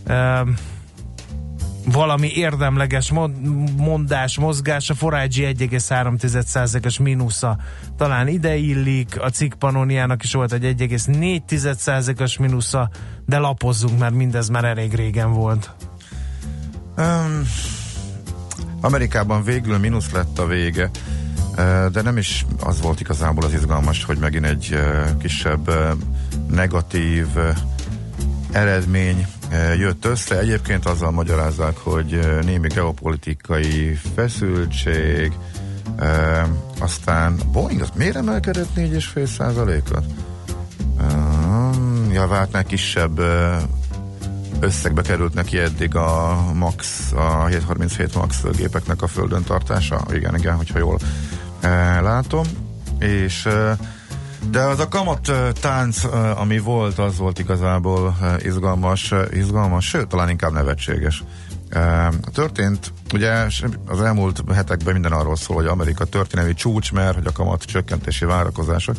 [0.07, 0.49] uh,
[1.85, 7.57] valami érdemleges mon- mondás, mozgás, a Forágyi 1,3%-os mínusza
[7.97, 12.89] talán ide illik, a cikk Panoniának is volt egy 1,4%-os mínusza,
[13.25, 15.75] de lapozzunk, mert mindez már elég régen volt.
[16.97, 17.41] Um,
[18.81, 20.89] Amerikában végül mínusz lett a vége,
[21.91, 24.79] de nem is az volt igazából az izgalmas, hogy megint egy
[25.19, 25.71] kisebb
[26.49, 27.27] negatív
[28.51, 30.39] eredmény eh, jött össze.
[30.39, 35.33] Egyébként azzal magyarázzák, hogy eh, némi geopolitikai feszültség,
[35.97, 36.43] eh,
[36.79, 40.03] aztán Boeing az miért emelkedett 4,5 százalékot?
[42.11, 43.19] Javáltnál kisebb
[44.59, 50.05] összegbe került neki eddig a Max, a 737 Max gépeknek a földön tartása.
[50.13, 50.99] Igen, igen, hogyha jól
[52.01, 52.45] látom.
[52.99, 53.47] És
[54.49, 56.03] de az a kamat tánc,
[56.35, 61.23] ami volt, az volt igazából izgalmas, izgalmas, sőt, talán inkább nevetséges.
[62.33, 63.31] Történt, ugye
[63.85, 68.25] az elmúlt hetekben minden arról szól, hogy Amerika történelmi csúcs, mert hogy a kamat csökkentési
[68.25, 68.95] várakozások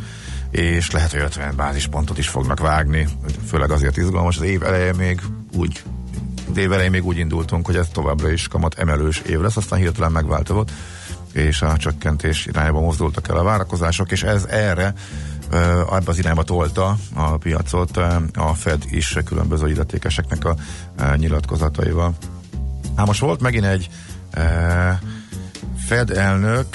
[0.50, 3.09] és lehet, hogy 50 bázispontot is fognak vágni,
[3.46, 5.20] főleg azért izgalmas, az év elején még
[5.57, 5.83] úgy
[6.57, 10.12] év elején még úgy indultunk, hogy ez továbbra is kamat emelős év lesz, aztán hirtelen
[10.12, 10.70] megváltozott,
[11.33, 14.94] és a csökkentés irányába mozdultak el a várakozások, és ez erre
[15.53, 17.97] ebbe az irányba tolta a piacot
[18.35, 20.57] a Fed is különböző illetékeseknek a
[21.17, 22.15] nyilatkozataival.
[22.97, 23.88] Hát most volt megint egy
[25.77, 26.67] Fed elnök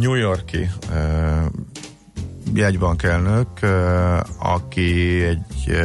[0.00, 0.70] New Yorki
[2.54, 3.48] jegybankelnök,
[4.38, 5.76] aki egy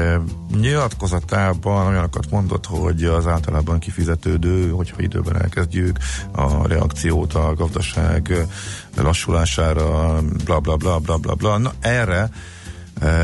[0.59, 5.97] nyilatkozatában olyanokat mondott, hogy az általában kifizetődő, hogyha időben elkezdjük
[6.31, 8.47] a reakciót a gazdaság
[8.97, 11.57] lassulására, bla bla bla bla bla bla.
[11.57, 12.29] Na, erre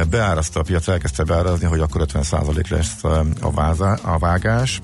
[0.10, 3.04] beárazta a piac, elkezdte beárazni, hogy akkor 50% lesz
[3.42, 4.82] a, vázá, a vágás,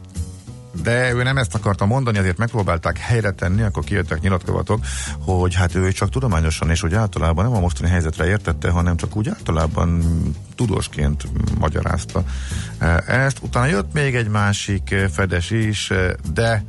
[0.81, 4.85] de ő nem ezt akarta mondani, ezért megpróbálták helyre tenni, akkor kijöttek nyilatkozatok,
[5.19, 9.15] hogy hát ő csak tudományosan és úgy általában nem a mostani helyzetre értette, hanem csak
[9.15, 10.03] úgy általában
[10.55, 11.23] tudósként
[11.59, 12.23] magyarázta
[13.07, 13.37] ezt.
[13.41, 15.91] Utána jött még egy másik fedes is,
[16.33, 16.63] de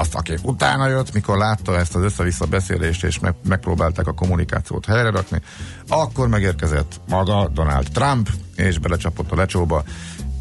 [0.00, 4.86] azt, aki utána jött, mikor látta ezt az össze-vissza beszélést, és meg, megpróbálták a kommunikációt
[4.86, 5.40] helyre rakni,
[5.88, 9.84] akkor megérkezett maga Donald Trump, és belecsapott a lecsóba.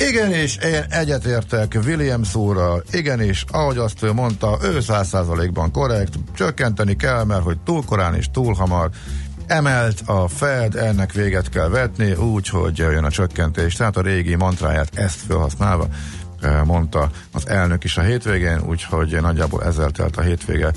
[0.07, 6.95] Igenis, én egyetértek William szóra, igenis, ahogy azt ő mondta, ő száz százalékban korrekt, csökkenteni
[6.95, 8.89] kell, mert hogy túl korán és túl hamar
[9.47, 13.73] emelt a Fed, ennek véget kell vetni, úgy, hogy jön a csökkentés.
[13.73, 15.87] Tehát a régi mantráját ezt felhasználva
[16.41, 20.71] eh, mondta az elnök is a hétvégén, úgyhogy nagyjából ezzel telt a hétvége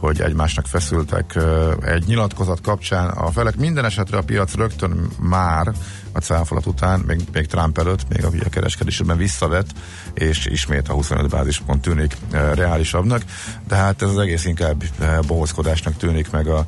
[0.00, 1.44] hogy egymásnak feszültek eh,
[1.80, 3.08] egy nyilatkozat kapcsán.
[3.08, 5.72] A felek minden esetre a piac rögtön már
[6.12, 9.66] a cáfolat után, még, még Trump előtt, még a, kereskedésben visszavett,
[10.14, 13.22] és ismét a 25 bázispont tűnik e, reálisabbnak,
[13.68, 16.64] de hát ez az egész inkább e, bohózkodásnak tűnik meg a,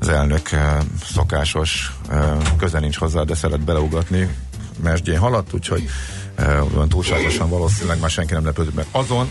[0.00, 4.36] az elnök e, szokásos, e, köze nincs hozzá, de szeret beleugatni,
[4.82, 5.88] mesdjén haladt, úgyhogy
[6.34, 9.28] e, túlságosan valószínűleg már senki nem lepődött meg azon,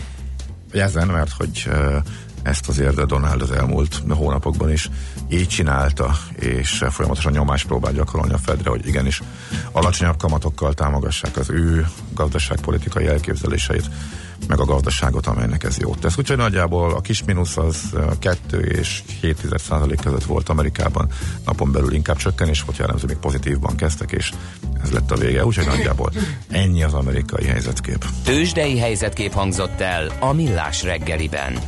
[0.72, 2.02] ezen, mert hogy e,
[2.42, 4.90] ezt azért Donald az elmúlt hónapokban is
[5.28, 9.22] így csinálta, és folyamatosan nyomást próbál gyakorolni a Fedre, hogy igenis
[9.72, 13.90] alacsonyabb kamatokkal támogassák az ő gazdaságpolitikai elképzeléseit,
[14.48, 16.18] meg a gazdaságot, amelynek ez jót tesz.
[16.18, 17.76] Úgyhogy nagyjából a kis mínusz az
[18.18, 21.08] 2 és 7 százalék között volt Amerikában,
[21.44, 24.32] napon belül inkább csökken, és hogy jellemző még pozitívban kezdtek, és
[24.82, 25.44] ez lett a vége.
[25.44, 26.12] Úgyhogy nagyjából
[26.50, 28.04] ennyi az amerikai helyzetkép.
[28.24, 31.58] Tőzsdei helyzetkép hangzott el a Millás reggeliben.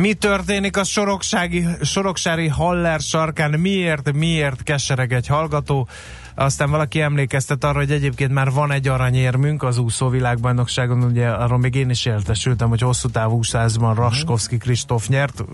[0.00, 3.60] Mi történik a soroksági, soroksári Haller sarkán?
[3.60, 5.88] Miért, miért kesereg egy hallgató?
[6.34, 11.58] Aztán valaki emlékeztet arra, hogy egyébként már van egy aranyérmünk az úszó világbajnokságon, ugye arról
[11.58, 15.44] még én is értesültem, hogy hosszú távú úszásban Raskowski Kristóf nyert.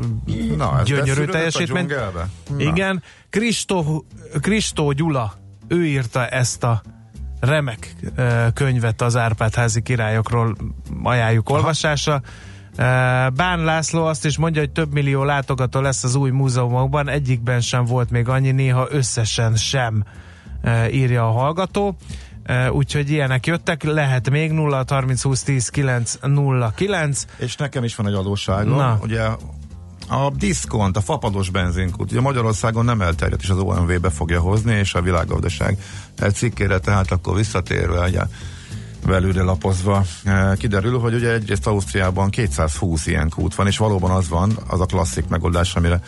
[0.57, 1.93] Na, ez Gyönyörű teljesítmény.
[2.59, 4.05] Igen, Kristó,
[4.41, 5.35] Kristó Gyula,
[5.69, 6.83] ő írta ezt a
[7.41, 7.95] remek
[8.55, 10.57] könyvet az Árpád-házi királyokról,
[11.03, 11.73] ajánljuk Aha.
[13.35, 17.85] Bán László azt is mondja, hogy több millió látogató lesz az új múzeumokban, egyikben sem
[17.85, 20.05] volt még annyi, néha összesen sem
[20.91, 21.97] írja a hallgató.
[22.71, 27.27] Úgyhogy ilyenek jöttek, lehet még 0 30 20 10 9 0 9.
[27.37, 28.99] És nekem is van egy adósságom, Na.
[29.03, 29.23] ugye
[30.09, 34.75] a diszkont, a fapados benzinkút, ugye Magyarországon nem elterjedt, és az OMV be fogja hozni,
[34.75, 35.79] és a világgazdaság
[36.33, 38.21] cikkére, tehát akkor visszatérve, ugye
[39.07, 40.05] belülre lapozva
[40.59, 44.87] kiderül, hogy ugye egyrészt Ausztriában 220 ilyen kút van, és valóban az van, az a
[44.87, 46.01] klasszik megoldás, amire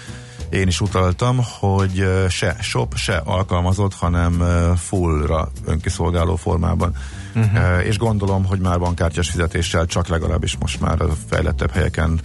[0.51, 4.43] én is utaltam, hogy se shop, se alkalmazott, hanem
[4.77, 6.95] fullra önkiszolgáló formában.
[7.35, 7.87] Uh-huh.
[7.87, 12.21] És gondolom, hogy már bankkártyás fizetéssel csak legalábbis most már a fejlettebb helyeken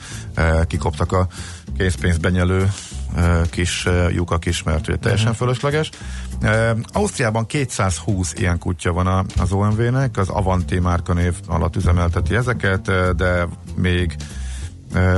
[0.67, 1.27] kikoptak a
[1.77, 2.71] készpénzbenyelő
[3.50, 5.39] kis lyukak is, mert ugye teljesen uh-huh.
[5.39, 5.89] fölösleges.
[6.91, 14.15] Ausztriában 220 ilyen kutya van az OMV-nek, az Avanti márkanév alatt üzemelteti ezeket, de még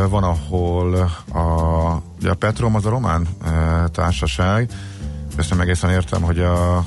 [0.09, 1.39] van, ahol a,
[2.25, 3.27] a Petrom az a román
[3.91, 4.69] társaság,
[5.37, 6.85] ezt nem egészen értem, hogy a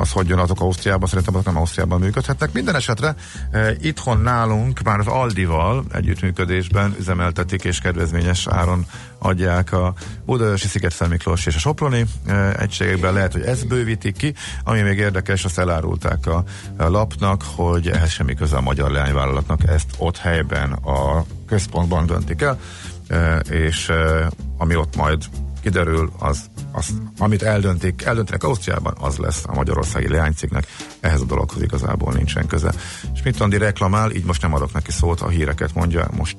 [0.00, 2.52] az hogy azok Ausztriában, szerintem azok nem Ausztriában működhetnek.
[2.52, 3.14] Minden esetre
[3.50, 8.86] e, itthon nálunk már az Aldival együttműködésben üzemeltetik és kedvezményes áron
[9.18, 13.12] adják a Budaörsi, Sziget Miklós és a Soproni e, egységekben.
[13.12, 14.34] Lehet, hogy ezt bővítik ki.
[14.64, 16.44] Ami még érdekes, azt elárulták a,
[16.76, 22.42] a lapnak, hogy ehhez semmi köze a magyar leányvállalatnak, ezt ott helyben a központban döntik
[22.42, 22.60] el,
[23.08, 25.24] e, és e, ami ott majd
[25.62, 26.40] kiderül, az,
[26.72, 26.86] az
[27.18, 30.66] amit eldöntik, eldöntenek Ausztriában, az lesz a magyarországi leányciknek.
[31.00, 32.72] Ehhez a dologhoz igazából nincsen köze.
[33.14, 36.36] És mit Andi reklamál, így most nem adok neki szót, a híreket mondja, most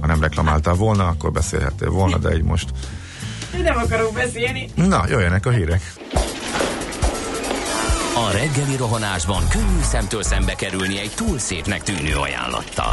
[0.00, 2.70] ha nem reklamáltál volna, akkor beszélhettél volna, de így most
[3.56, 4.68] én nem akarok beszélni.
[4.74, 5.92] Na, jöjjenek a hírek.
[8.14, 12.92] A reggeli rohanásban könnyű szemtől szembe kerülni egy túl szépnek tűnő ajánlattal.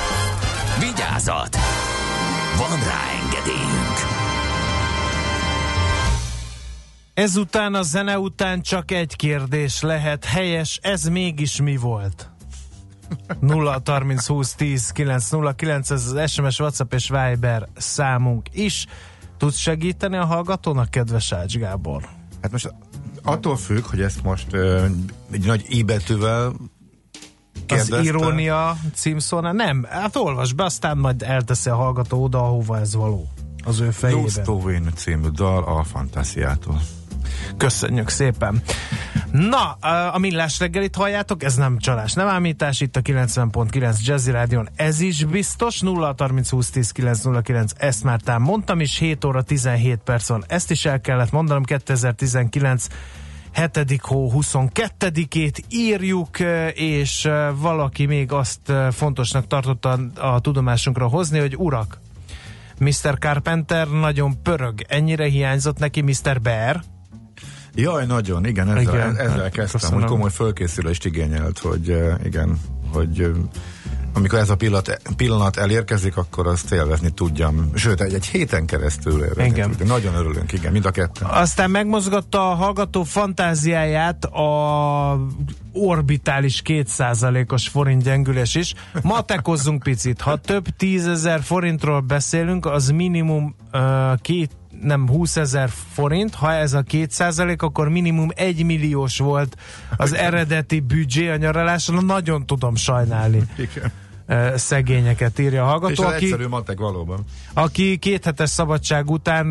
[0.79, 1.57] Vigyázat!
[2.57, 3.97] Van rá engedélyünk!
[7.13, 12.29] Ezután a zene után csak egy kérdés lehet helyes, ez mégis mi volt?
[13.39, 18.85] 0 30 20 10 909, ez az SMS, WhatsApp és Viber számunk is.
[19.37, 22.09] Tudsz segíteni a hallgatónak, kedves Ács Gábor?
[22.41, 22.73] Hát most
[23.23, 24.85] attól függ, hogy ezt most uh,
[25.31, 26.53] egy nagy i betűvel
[27.65, 27.97] kérdezte.
[27.97, 29.53] Az irónia címszónál?
[29.53, 33.27] Nem, hát olvasd be, aztán majd elteszi a hallgató oda, ahova ez való.
[33.63, 34.47] Az ő fejében.
[34.47, 36.81] Win című dal a Fantáziától.
[37.57, 38.61] Köszönjük szépen.
[39.31, 39.71] Na,
[40.11, 44.99] a Millás reggelit halljátok, ez nem csalás, nem ámítás, itt a 90.9 Jazzy Rádion, ez
[44.99, 49.99] is biztos, 0 30 20 10 909, ezt már tám mondtam is, 7 óra 17
[50.03, 52.87] perc van, ezt is el kellett mondanom, 2019
[53.53, 54.01] 7.
[54.01, 56.39] hó 22-ét írjuk,
[56.73, 61.99] és valaki még azt fontosnak tartotta a tudomásunkra hozni, hogy urak,
[62.79, 63.17] Mr.
[63.19, 64.81] Carpenter nagyon pörög.
[64.87, 66.41] Ennyire hiányzott neki Mr.
[66.41, 66.81] Bear?
[67.75, 69.99] Jaj, nagyon, igen, ezzel, igen, ezzel kezdtem, köszönöm.
[69.99, 72.59] hogy komoly fölkészülést igényelt, hogy igen,
[72.91, 73.31] hogy
[74.13, 77.71] amikor ez a pillanat, pillanat elérkezik, akkor azt élvezni tudjam.
[77.75, 79.87] Sőt, egy, egy héten keresztül élvezni tudjam.
[79.87, 81.27] Nagyon örülünk, igen, mind a ketten.
[81.29, 85.19] Aztán megmozgatta a hallgató fantáziáját a
[85.73, 88.73] orbitális kétszázalékos forint gyengülés is.
[89.01, 90.21] Matekozzunk picit.
[90.21, 93.81] Ha több tízezer forintról beszélünk, az minimum uh,
[94.21, 94.51] két
[94.81, 99.57] nem 20 ezer forint, ha ez a 2% akkor minimum 1 milliós volt
[99.97, 103.41] az eredeti büdzsé a nyaraláson, nagyon tudom sajnálni.
[103.57, 103.91] Igen
[104.55, 105.91] szegényeket írja a hallgató.
[105.91, 107.25] És az aki, egyszerű matek valóban.
[107.53, 109.45] Aki két hetes szabadság után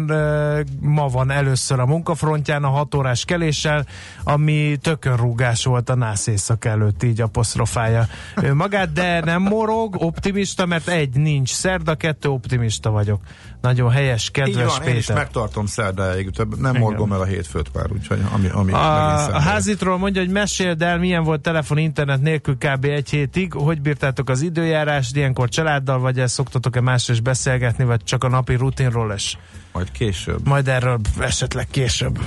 [0.81, 3.87] ma van először a munkafrontján a hat órás keléssel,
[4.25, 8.07] ami tökönrúgás volt a nász éjszak előtt, így apostrofálja
[8.43, 13.21] ő magát, de nem morog, optimista, mert egy nincs szerda, kettő optimista vagyok.
[13.61, 14.93] Nagyon helyes, kedves Így van, Péter.
[14.93, 16.81] én is megtartom szerdáig, nem Igen.
[16.81, 20.99] morgom el a hétfőt már, úgyhogy ami, ami a, a házitról mondja, hogy meséld el,
[20.99, 22.85] milyen volt telefon, internet nélkül kb.
[22.85, 28.05] egy hétig, hogy bírtátok az időjárást, ilyenkor családdal, vagy ezt szoktatok-e másra is beszélgetni, vagy
[28.05, 29.39] csak a napi rutinról is?
[29.73, 30.49] Majd később.
[30.49, 32.19] Majd erről esetleg később.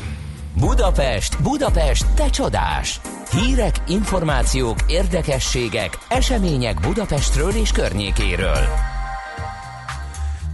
[0.59, 2.99] Budapest, Budapest, te csodás!
[3.31, 8.67] Hírek, információk, érdekességek, események Budapestről és környékéről.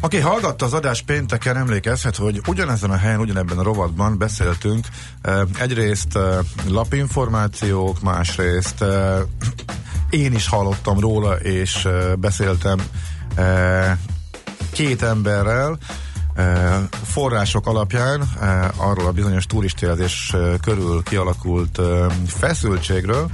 [0.02, 4.88] Aki hallgatta az adás pénteken, emlékezhet, hogy ugyanezen a helyen, ugyanebben a rovatban beszéltünk
[5.22, 6.38] eh, egyrészt eh,
[6.68, 9.20] lapinformációk, másrészt eh,
[10.10, 11.88] én is hallottam róla, és
[12.20, 12.80] beszéltem
[14.72, 15.78] két emberrel,
[17.04, 18.22] források alapján
[18.76, 21.80] arról a bizonyos turistélzés körül kialakult
[22.28, 23.30] feszültségről,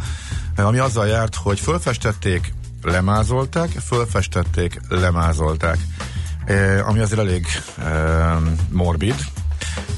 [0.55, 5.77] ami azzal járt, hogy fölfestették, lemázolták, fölfestették, lemázolták.
[6.85, 7.47] Ami azért elég
[8.69, 9.15] morbid,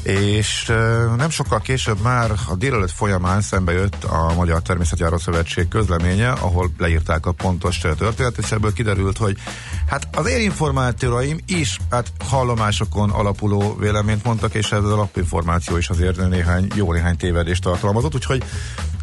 [0.04, 0.66] és
[1.18, 6.72] nem sokkal később már a délelőtt folyamán szembe jött a Magyar Természetjáró Szövetség közleménye, ahol
[6.78, 9.38] leírták a pontos történetet, és ebből kiderült, hogy
[9.88, 15.90] hát az én információraim is hát hallomásokon alapuló véleményt mondtak, és ez az alapinformáció is
[15.90, 18.44] azért néhány, jó néhány tévedést tartalmazott, úgyhogy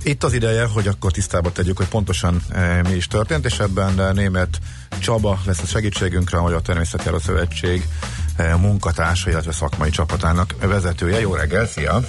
[0.04, 4.00] itt az ideje, hogy akkor tisztába tegyük, hogy pontosan e, mi is történt, és ebben
[4.00, 4.58] e, német
[5.00, 7.88] Csaba lesz a segítségünkre, a Magyar Természetjáró Szövetség
[8.36, 11.20] e, munkatársa, illetve szakmai csapatának vezetője.
[11.20, 12.00] Jó reggel, szia!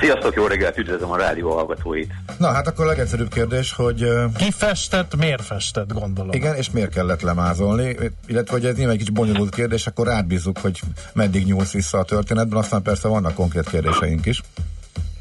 [0.00, 2.12] Sziasztok, jó reggelt, üdvözlöm a rádió hallgatóit!
[2.38, 4.08] Na hát akkor a legegyszerűbb kérdés, hogy...
[4.36, 6.32] Ki festett, miért festett, gondolom?
[6.32, 7.96] Igen, és miért kellett lemázolni,
[8.26, 10.80] illetve hogy ez nyilván egy kicsit bonyolult kérdés, akkor átbízzuk, hogy
[11.12, 14.42] meddig nyúlsz vissza a történetben, aztán persze vannak konkrét kérdéseink is.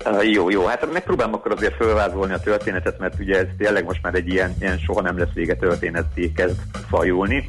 [0.06, 0.66] Uh, jó, jó.
[0.66, 4.56] Hát megpróbálom akkor azért fölvázolni a történetet, mert ugye ez tényleg most már egy ilyen,
[4.60, 7.48] ilyen soha nem lesz vége történeté kezd fajulni.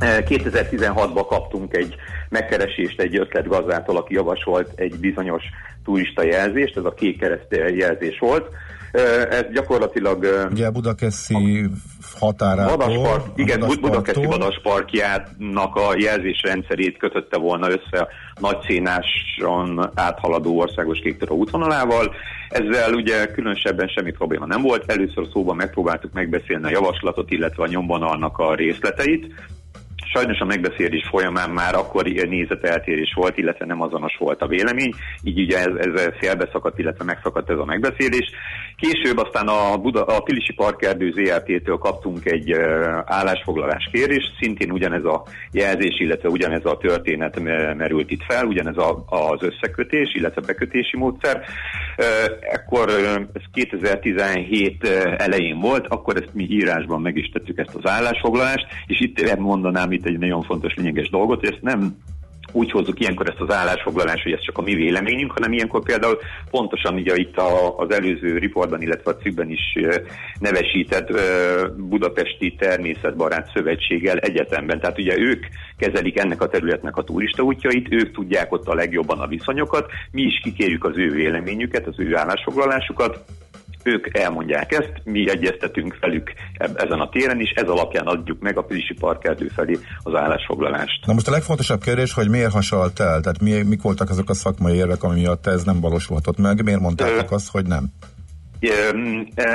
[0.00, 1.94] 2016-ban kaptunk egy
[2.28, 5.42] megkeresést egy ötletgazdától, aki javasolt egy bizonyos
[5.84, 8.48] turista jelzést, ez a kék kereszt jelzés volt.
[9.30, 10.48] Ez gyakorlatilag...
[10.50, 11.70] Ugye Budakeszi
[12.22, 12.76] határától...
[12.76, 18.08] Vadaspark, igen, Budakeszi Vadasparkjának a jelzésrendszerét kötötte volna össze a
[18.40, 22.14] nagyszénáson áthaladó országos kéktörő útvonalával.
[22.48, 24.90] Ezzel ugye különösebben semmi probléma nem volt.
[24.90, 29.34] Először szóban megpróbáltuk megbeszélni a javaslatot, illetve a nyomvonalnak a részleteit.
[30.14, 35.40] Sajnos a megbeszélés folyamán már akkor nézeteltérés volt, illetve nem azonos volt a vélemény, így
[35.40, 38.30] ugye ez, ez félbeszakadt, illetve megszakadt ez a megbeszélés,
[38.76, 42.52] Később aztán a, Buda, a Pilisi Parkerdő ZRT-től kaptunk egy
[43.04, 48.76] állásfoglalás kérést, szintén ugyanez a jelzés, illetve ugyanez a történet me- merült itt fel, ugyanez
[48.76, 51.42] a, az összekötés, illetve bekötési módszer.
[52.40, 52.90] Ekkor
[53.32, 59.00] ez 2017 elején volt, akkor ezt mi írásban meg is tettük ezt az állásfoglalást, és
[59.00, 61.96] itt mondanám itt egy nagyon fontos lényeges dolgot, hogy ezt nem
[62.52, 66.18] úgy hozzuk ilyenkor ezt az állásfoglalást, hogy ez csak a mi véleményünk, hanem ilyenkor például
[66.50, 69.78] pontosan ugye itt a, az előző riportban, illetve a cikkben is
[70.38, 71.12] nevesített
[71.76, 74.80] Budapesti Természetbarát Szövetséggel egyetemben.
[74.80, 75.46] Tehát ugye ők
[75.76, 80.22] kezelik ennek a területnek a turista útjait, ők tudják ott a legjobban a viszonyokat, mi
[80.22, 83.24] is kikérjük az ő véleményüket, az ő állásfoglalásukat,
[83.82, 86.32] ők elmondják ezt, mi egyeztetünk velük
[86.74, 91.06] ezen a téren is, ez alapján adjuk meg a Pilisi Parkerdő felé az állásfoglalást.
[91.06, 93.20] Na most a legfontosabb kérdés, hogy miért hasalt el?
[93.20, 96.64] Tehát mi, mik voltak azok a szakmai érvek, ami miatt ez nem valósulhatott meg?
[96.64, 97.84] Miért mondták azt, hogy nem?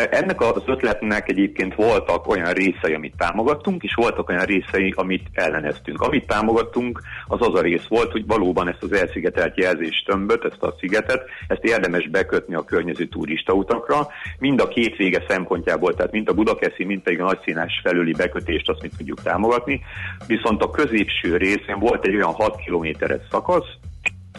[0.09, 6.01] Ennek az ötletnek egyébként voltak olyan részei, amit támogattunk, és voltak olyan részei, amit elleneztünk.
[6.01, 10.63] Amit támogattunk, az az a rész volt, hogy valóban ezt az elszigetelt jelzés tömböt, ezt
[10.63, 14.07] a szigetet, ezt érdemes bekötni a környező turistautakra.
[14.39, 18.69] Mind a két vége szempontjából, tehát mind a Budakeszi, mind pedig a nagyszínás felüli bekötést,
[18.69, 19.81] azt mi tudjuk támogatni.
[20.27, 23.67] Viszont a középső részén volt egy olyan 6 kilométeres szakasz,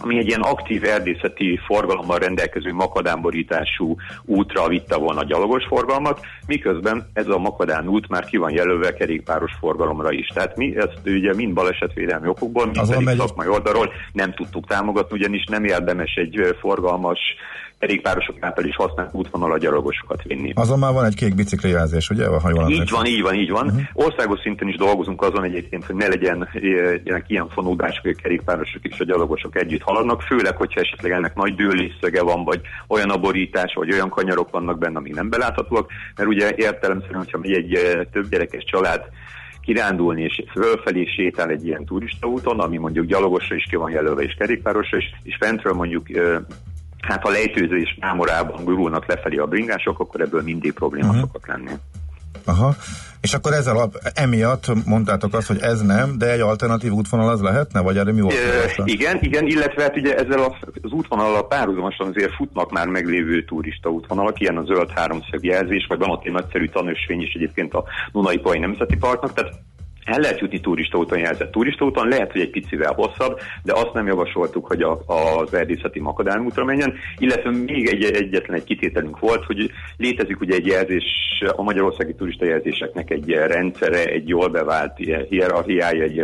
[0.01, 7.07] ami egy ilyen aktív erdészeti forgalommal rendelkező makadánborítású útra vitte volna a gyalogos forgalmat, miközben
[7.13, 10.27] ez a makadán út már ki van jelölve kerékpáros forgalomra is.
[10.27, 14.67] Tehát mi ezt ugye mind balesetvédelmi okokból, mind Azon pedig megy- szakmai oldalról nem tudtuk
[14.67, 17.19] támogatni, ugyanis nem érdemes egy forgalmas
[17.79, 20.53] kerékpárosok által is használt útvonal a gyalogosokat vinni.
[20.55, 22.27] Azon már van egy kék biciklijelzés, ugye?
[22.27, 23.67] Ha jól Így van, így van, így van.
[23.67, 23.83] Uh-huh.
[23.93, 28.85] Országos szinten is dolgozunk azon egyébként, hogy ne legyen eh, ilyen fonódások, hogy a kerékpárosok
[28.85, 33.17] és a gyalogosok együtt haladnak, főleg, hogyha esetleg ennek nagy dőlésszöge van, vagy olyan a
[33.17, 37.75] borítás, vagy olyan kanyarok vannak benne, amik nem beláthatóak, mert ugye értelemszerűen, hogyha megy egy
[37.75, 39.03] eh, több gyerekes család
[39.69, 44.35] kirándulni és fölfelé sétál egy ilyen turistaúton, ami mondjuk gyalogosra is ki van jelölve és
[44.39, 46.37] kerékpárosra is, és fentről mondjuk ö,
[47.01, 51.21] hát a lejtőzés mámorában gurulnak lefelé a bringások, akkor ebből mindig probléma uh-huh.
[51.21, 51.71] szokott lenni.
[52.45, 52.75] Aha.
[53.21, 57.41] És akkor ez alap, emiatt mondtátok azt, hogy ez nem, de egy alternatív útvonal az
[57.41, 57.81] lehetne?
[57.81, 58.35] Vagy erre mi volt?
[58.35, 58.89] Javaslat?
[58.89, 64.41] igen, igen, illetve hát ugye ezzel az útvonallal párhuzamosan azért futnak már meglévő turista útvonalak,
[64.41, 68.39] ilyen a zöld háromszög jelzés, vagy van ott egy nagyszerű tanösvény is egyébként a Dunai
[68.39, 69.53] Pai Nemzeti Parknak, tehát
[70.09, 71.51] el lehet jutni turistaúton jelzett.
[71.51, 76.45] Turistaúton, lehet, hogy egy picivel hosszabb, de azt nem javasoltuk, hogy a, az erdészeti makadán
[76.45, 81.05] útra menjen, illetve még egy, egyetlen egy kitételünk volt, hogy létezik ugye egy jelzés,
[81.57, 84.97] a magyarországi turista jelzéseknek egy rendszere, egy jól bevált
[85.29, 86.23] hierarchiája, egy,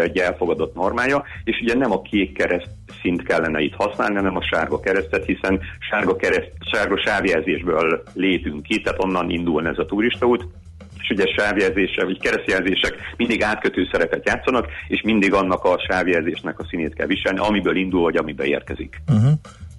[0.00, 2.70] egy elfogadott normája, és ugye nem a kék kereszt
[3.02, 8.80] szint kellene itt használni, hanem a sárga keresztet, hiszen sárga, kereszt, sárga sávjelzésből lépünk ki,
[8.80, 10.44] tehát onnan indulna ez a turistaút,
[11.02, 16.66] és ugye sávjelzések, vagy keresztjelzések mindig átkötő szerepet játszanak, és mindig annak a sávjelzésnek a
[16.70, 19.02] színét kell viselni, amiből indul, vagy amiben érkezik.
[19.08, 19.32] Uh-huh.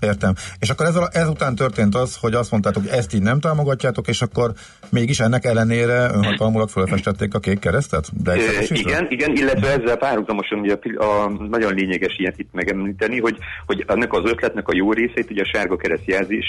[0.03, 0.33] Értem.
[0.59, 4.21] És akkor ez, ezután történt az, hogy azt mondtátok, hogy ezt így nem támogatjátok, és
[4.21, 4.51] akkor
[4.89, 8.23] mégis ennek ellenére önhatalmulag felfestették a kék keresztet?
[8.23, 13.19] De Ö, igen, igen, illetve ezzel párhuzamosan ugye a, a, nagyon lényeges ilyet itt megemlíteni,
[13.19, 16.45] hogy, hogy ennek az ötletnek a jó részét ugye a sárga keresztjelzés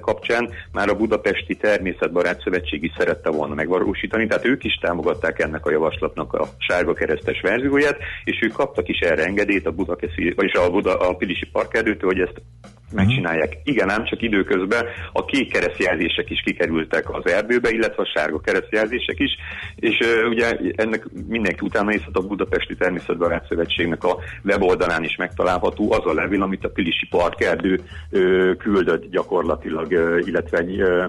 [0.00, 5.66] kapcsán már a Budapesti Természetbarát Szövetség is szerette volna megvalósítani, tehát ők is támogatták ennek
[5.66, 10.52] a javaslatnak a sárga keresztes verzióját, és ők kaptak is erre engedélyt a Budakeszi, vagyis
[10.52, 12.42] a, Buda, a Pilisi Parkerdőtől, hogy ezt
[12.92, 13.58] megcsinálják.
[13.64, 19.18] Igen, ám csak időközben a kék keresztjelzések is kikerültek az erdőbe, illetve a sárga keresztjelzések
[19.18, 19.36] is,
[19.76, 25.92] és uh, ugye ennek mindenki utána nézhet a Budapesti Természetbarát Szövetségnek a weboldalán is megtalálható
[25.92, 27.80] az a levél, amit a Pilisi Parkerdő
[28.10, 31.04] uh, küldött gyakorlatilag, uh, illetve uh,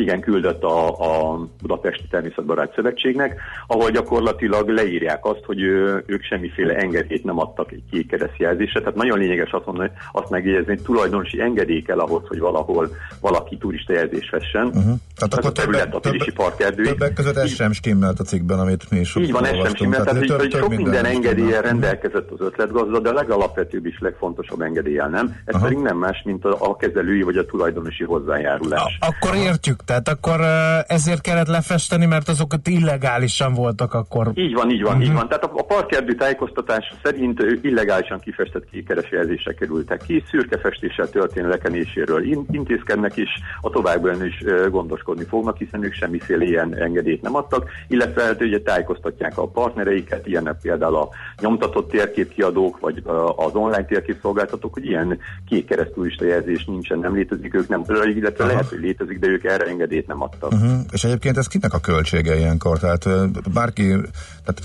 [0.00, 6.74] igen, küldött a, a Budapesti Természetbarát Szövetségnek, ahol gyakorlatilag leírják azt, hogy ő, ők semmiféle
[6.74, 8.80] engedélyt nem adtak egy kék keresztjelzésre.
[8.80, 12.88] Tehát nagyon lényeges azt, mondani, azt megjegyezni, hogy tulajdonosi engedély kell ahhoz, hogy valahol
[13.20, 14.66] valaki turista jelzést vessen.
[14.66, 14.82] Uh-huh.
[14.82, 16.82] Tehát Ez akkor a terület a Pilisi többek, Parkerdő.
[16.84, 19.76] többek között ez sem stimmelt a cikkben, amit mi is Így van, ez sem olvastunk.
[19.76, 21.62] stimmel, tehát, hogy, több- sok minden stimmel.
[21.62, 25.36] rendelkezett az ötletgazda, de a legalapvetőbb és legfontosabb engedéllyel nem.
[25.44, 25.64] Ez Aha.
[25.64, 28.98] pedig nem más, mint a, a kezelői vagy a tulajdonosi hozzájárulás.
[29.00, 34.30] Akkor értjük, tehát akkor ö, ezért kellett lefesteni, mert azokat illegálisan voltak akkor.
[34.34, 35.02] Így van, így van, Mhm.
[35.02, 35.28] így van.
[35.28, 41.08] Tehát a, a parkerdő tájékoztatás szerint ő illegálisan kifestett kékeres jelzések kerültek ki, szürke festéssel
[41.10, 43.28] történő lekenéséről in, intézkednek is,
[43.60, 48.42] a továbbban is gondoskodnak panaszkodni fognak, hiszen ők semmiféle ilyen engedélyt nem adtak, illetve hát
[48.42, 51.08] ugye tájékoztatják a partnereiket, ilyenek például a
[51.40, 53.02] nyomtatott térképkiadók, vagy
[53.36, 55.18] az online térképszolgáltatók, hogy ilyen
[55.48, 58.52] kék keresztúrista jelzés nincsen, nem létezik, ők nem, illetve Aha.
[58.52, 60.52] lehet, hogy létezik, de ők erre engedélyt nem adtak.
[60.52, 60.80] Uh-huh.
[60.90, 62.78] És egyébként ez kinek a költsége ilyenkor?
[62.78, 63.08] Tehát
[63.52, 63.96] bárki,
[64.44, 64.60] tehát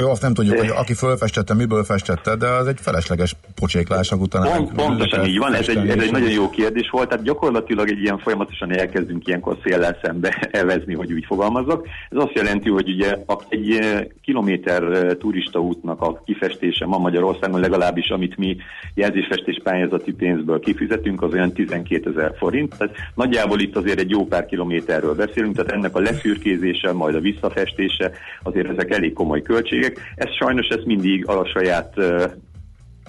[0.00, 4.56] jó, azt nem tudjuk, hogy aki fölfestette, miből festette, de az egy felesleges pocséklásnak utána.
[4.56, 8.00] Pont, pontosan így van, ez egy, ez egy nagyon jó kérdés volt, tehát gyakorlatilag egy
[8.00, 11.86] ilyen folyamatosan elkezdünk ilyenkor széllel szembe evezni, hogy úgy fogalmazzak.
[12.10, 13.16] Ez azt jelenti, hogy ugye
[13.48, 18.56] egy eh, kilométer eh, turista útnak a kifestése ma Magyarországon legalábbis, amit mi
[18.94, 22.74] jelzésfestés pályázati pénzből kifizetünk, az olyan 12 ezer forint.
[22.78, 27.20] Tehát nagyjából itt azért egy jó pár kilométerről beszélünk, tehát ennek a lefürkézése, majd a
[27.20, 28.10] visszafestése,
[28.42, 29.87] azért ezek elég komoly költségek.
[30.14, 31.94] Ez sajnos ez mindig a saját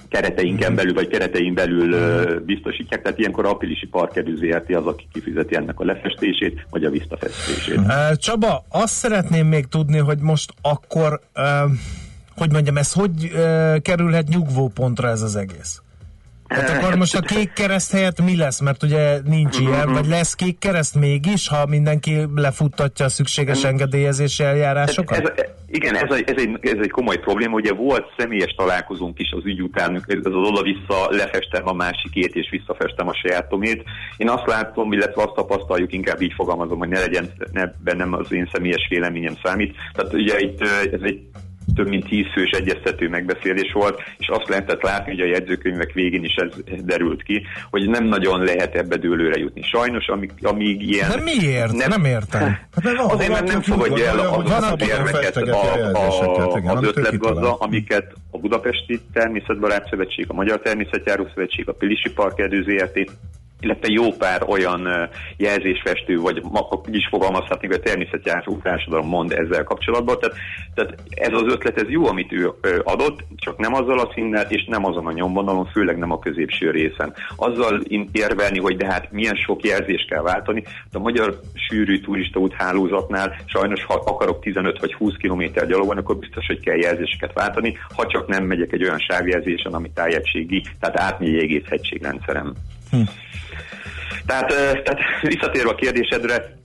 [0.10, 5.56] kereteinken belül, vagy keretein belül biztosítják, tehát ilyenkor a Apilisi Parkerű ZRT az, aki kifizeti
[5.56, 7.80] ennek a lefestését, vagy a visszafestését.
[8.16, 11.20] Csaba, azt szeretném még tudni, hogy most akkor,
[12.36, 13.32] hogy mondjam, ez hogy
[13.82, 15.82] kerülhet nyugvópontra ez az egész?
[16.50, 18.60] Hát akkor most a kék kereszt helyett mi lesz?
[18.60, 24.44] Mert ugye nincs ilyen, vagy lesz kék kereszt mégis, ha mindenki lefuttatja a szükséges engedélyezési
[24.44, 25.18] eljárásokat?
[25.20, 27.54] Ez, ez, igen, ez, egy- ez, egy, ez egy komoly probléma.
[27.56, 32.48] Ugye volt személyes találkozónk is az ügy után, ez az oda-vissza lefestem a másikét, és
[32.50, 33.84] visszafestem a sajátomét.
[34.18, 38.32] Én azt látom, illetve azt tapasztaljuk, inkább így fogalmazom, hogy ne legyen ne, bennem az
[38.32, 39.76] én személyes véleményem számít.
[39.94, 41.22] Tehát ugye itt ö, ez egy
[41.76, 46.24] több mint tíz fős egyeztető megbeszélés volt, és azt lehetett látni, hogy a jegyzőkönyvek végén
[46.24, 49.62] is ez derült ki, hogy nem nagyon lehet ebbe dőlőre jutni.
[49.62, 51.10] Sajnos, amíg, amíg ilyen...
[51.10, 51.88] De miért?
[51.88, 52.42] Nem értem.
[52.42, 57.56] Hát Azért, mert nem fogadja el azokat van, a aki érveket, a, a, az ötletgazda,
[57.56, 63.12] amiket a Budapesti Természetbarát Szövetség, a Magyar Természetjáró Szövetség, a Pilisi Parkerdő ZRT,
[63.60, 66.42] illetve jó pár olyan jelzésfestő, vagy
[66.86, 70.18] úgy is fogalmazhatnék, hogy a természetjáró társadalom mond ezzel kapcsolatban.
[70.20, 70.36] Tehát,
[70.74, 72.54] tehát ez az ötlet, ez jó, amit ő
[72.84, 76.72] adott, csak nem azzal a színnel, és nem azon a nyomvonalon, főleg nem a középső
[76.72, 77.14] részen.
[77.36, 77.82] Azzal
[78.12, 80.64] érvelni, hogy de hát milyen sok jelzést kell váltani.
[80.66, 86.18] Hát A magyar sűrű turistaút hálózatnál sajnos, ha akarok 15 vagy 20 km gyalogolni, akkor
[86.18, 91.00] biztos, hogy kell jelzéseket váltani, ha csak nem megyek egy olyan sávjelzésen, ami tájegységi, tehát
[91.00, 92.54] átmegy egy egész hegységrendszerem.
[94.26, 96.58] Tehát, ö, tehát visszatérve a kérdésedre,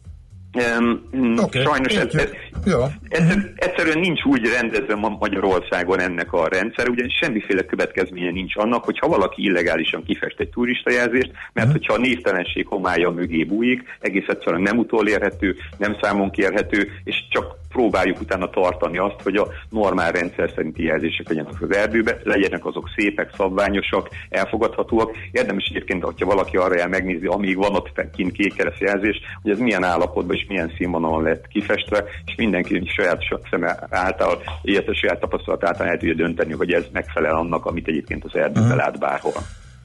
[0.54, 1.02] Um,
[1.38, 2.30] Oké, sajnos ez, ez,
[2.64, 2.78] Jó.
[3.08, 8.84] Egyszer, egyszerűen nincs úgy rendezve ma Magyarországon ennek a rendszer, ugyanis semmiféle következménye nincs annak,
[8.84, 14.62] hogyha valaki illegálisan kifest egy turistajelzést, mert hogyha a névtelenség homája mögé bújik, egész egyszerűen
[14.62, 20.50] nem utolérhető, nem számon kérhető, és csak próbáljuk utána tartani azt, hogy a normál rendszer
[20.54, 25.16] szerinti jelzések legyenek az erdőbe, legyenek azok szépek, szabványosak, elfogadhatóak.
[25.32, 29.58] Érdemes egyébként, hogyha valaki arra el megnézi, amíg van ott kint kékkereszt jelzés, hogy ez
[29.58, 35.64] milyen állapotban és milyen színvonalon lett kifestve, és mindenki saját szeme által, illetve saját tapasztalat
[35.64, 39.32] által el tudja dönteni, hogy ez megfelel annak, amit egyébként az erdőben lát bárhol.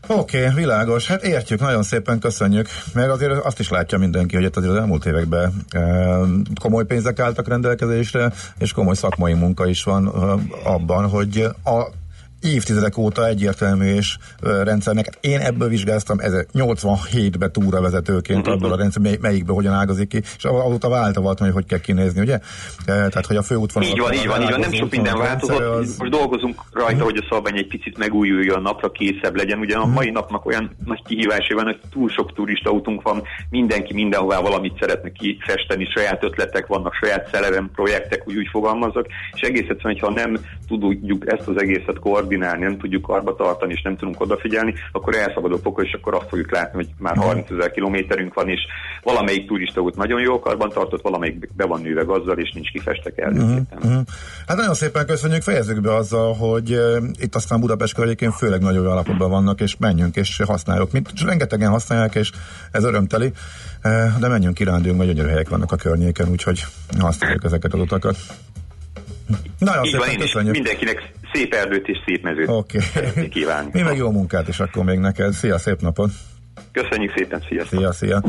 [0.07, 1.07] Oké, okay, világos.
[1.07, 2.67] Hát értjük, nagyon szépen köszönjük.
[2.93, 5.81] Meg azért azt is látja mindenki, hogy itt az elmúlt években e,
[6.61, 10.09] komoly pénzek álltak rendelkezésre, és komoly szakmai munka is van e,
[10.69, 11.87] abban, hogy a
[12.41, 15.17] évtizedek óta egyértelmű és rendszernek.
[15.21, 16.17] Én ebből vizsgáztam
[16.53, 18.51] 87-be túravezetőként Mhm.
[18.55, 22.21] abból a rendszer, mely, melyikbe hogyan ágazik ki, és azóta változott, hogy hogy kell kinézni,
[22.21, 22.33] ugye?
[22.33, 22.39] E,
[22.85, 23.89] Tehát, hogy a főútvonal...
[23.89, 25.59] Így van, így van, így van, nem sok minden változott.
[25.59, 25.97] Az...
[25.97, 29.59] Most dolgozunk rajta, hogy a szabvány egy picit megújuljon, napra készebb legyen.
[29.59, 33.93] Ugye a mai napnak olyan nagy kihívásai van, hogy túl sok turista autónk van, mindenki
[33.93, 39.69] mindenhová valamit szeretne kifesteni, saját ötletek vannak, saját szelevem projektek, úgy, úgy fogalmazok, és egész
[39.69, 40.37] egyszerűen, ha nem
[40.67, 45.53] tudjuk ezt az egészet koordinálni, nem tudjuk karba tartani, és nem tudunk odafigyelni, akkor elszabad
[45.53, 48.59] a pokol, és akkor azt fogjuk látni, hogy már 30 ezer kilométerünk van, és
[49.03, 53.17] valamelyik turista út nagyon jó karban tartott, valamelyik be van nőve gazdal, és nincs kifestek
[53.17, 53.31] el.
[53.31, 54.01] Uh-huh, uh-huh.
[54.47, 58.83] Hát nagyon szépen köszönjük, fejezzük be azzal, hogy uh, itt aztán Budapest környékén főleg nagyon
[58.83, 60.91] jó állapotban vannak, és menjünk és használjuk.
[60.91, 62.31] Mint, rengetegen használják, és
[62.71, 63.31] ez örömteli,
[63.83, 66.65] uh, de menjünk kiránduljunk, mert gyönyörű helyek vannak a környéken, úgyhogy
[66.99, 68.17] használjuk ezeket az utakat.
[69.59, 70.53] Nagyon Így szépen van, köszönjük.
[70.53, 72.79] mindenkinek szép erdőt és szép mezőt Oké.
[72.79, 73.69] szeretnék kívánni.
[73.73, 75.33] Mi meg jó munkát is akkor még neked.
[75.33, 76.11] Szia, szép napot!
[76.71, 77.79] Köszönjük szépen, sziasztok!
[77.79, 78.21] Szia, szia!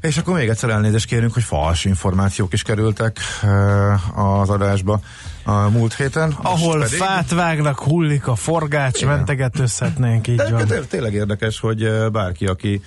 [0.00, 5.00] És akkor még egyszer elnézést kérünk, hogy fals információk is kerültek uh, az adásba.
[5.44, 6.34] a múlt héten.
[6.42, 9.14] Ahol pedig- fát vágnak, hullik a forgács, Igen.
[9.14, 10.66] mentegetőzhetnénk, így De van.
[10.66, 12.82] té- tényleg érdekes, hogy ö, bárki, aki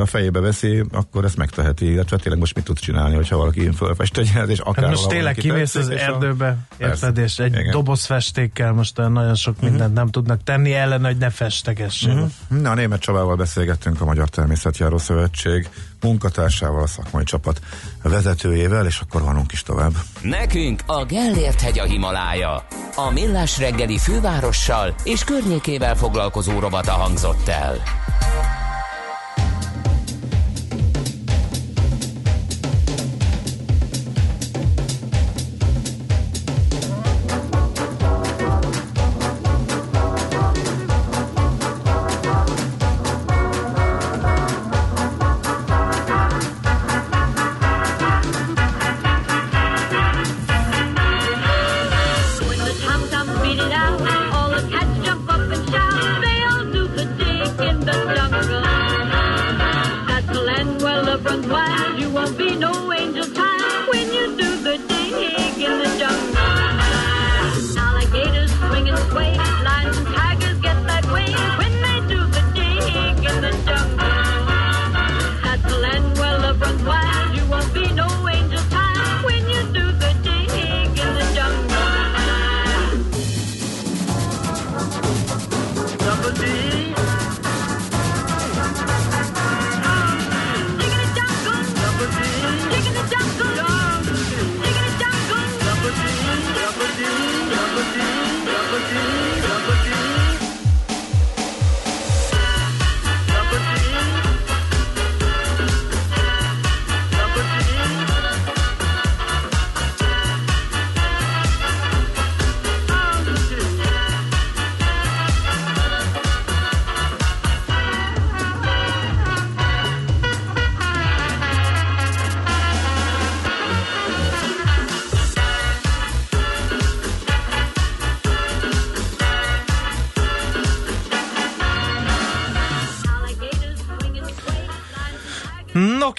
[0.00, 4.18] a fejébe veszi, akkor ezt megteheti, illetve tényleg most mit tud csinálni, hogyha valaki fölfest
[4.18, 7.06] egy és akár Hát most tényleg kimész az a- erdőbe, Persze.
[7.06, 7.62] érted, és egy Igen.
[7.62, 7.70] Mhm.
[7.70, 12.14] doboz festékkel most olyan nagyon sok mindent nem tudnak tenni ellen, hogy ne festegessék.
[12.48, 15.68] Na, német Csabával beszélgettünk a Magyar Természetjáró Szövetség
[16.00, 17.60] munkatársával, a szakmai csapat
[18.02, 19.92] vezetőjével, és akkor vanunk is tovább.
[20.20, 22.66] Nekünk a Gellért hegy a Himalája.
[22.96, 27.82] A Millás reggeli fővárossal és környékével foglalkozó rovata hangzott el.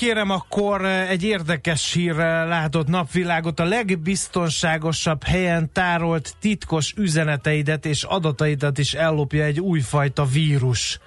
[0.07, 3.59] Kérem, akkor eh, egy érdekes hír látott napvilágot.
[3.59, 10.99] A legbiztonságosabb helyen tárolt titkos üzeneteidet és adataidat is ellopja egy újfajta vírus.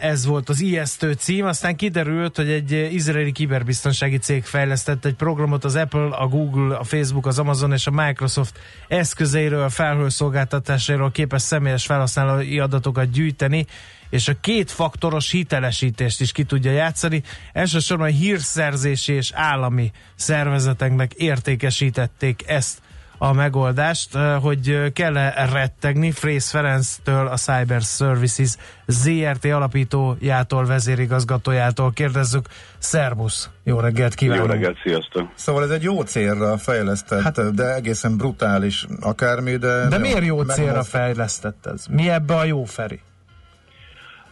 [0.00, 5.64] Ez volt az ijesztő cím, aztán kiderült, hogy egy izraeli kiberbiztonsági cég fejlesztett egy programot
[5.64, 11.86] az Apple, a Google, a Facebook, az Amazon és a Microsoft eszközeiről, felhőszolgáltatásairól képes személyes
[11.86, 13.66] felhasználói adatokat gyűjteni,
[14.10, 17.22] és a kétfaktoros hitelesítést is ki tudja játszani.
[17.52, 22.78] Elsősorban hírszerzési és állami szervezeteknek értékesítették ezt
[23.18, 28.56] a megoldást, hogy kell-e rettegni Frész Ferenctől, a Cyber Services
[28.86, 32.46] ZRT alapítójától, vezérigazgatójától kérdezzük.
[32.78, 33.50] Szervusz!
[33.64, 34.44] Jó reggelt kívánok!
[34.44, 35.28] Jó reggelt, sziasztok!
[35.34, 39.88] Szóval ez egy jó célra fejlesztett, hát, de egészen brutális akármi, de...
[39.88, 41.86] De miért jó meg- célra fejlesztett ez?
[41.90, 43.00] Mi ebbe a jó, Feri?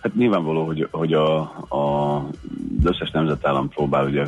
[0.02, 4.26] Hát nyilvánvaló, hogy, hogy a, a, az összes nemzetállam próbál ugye,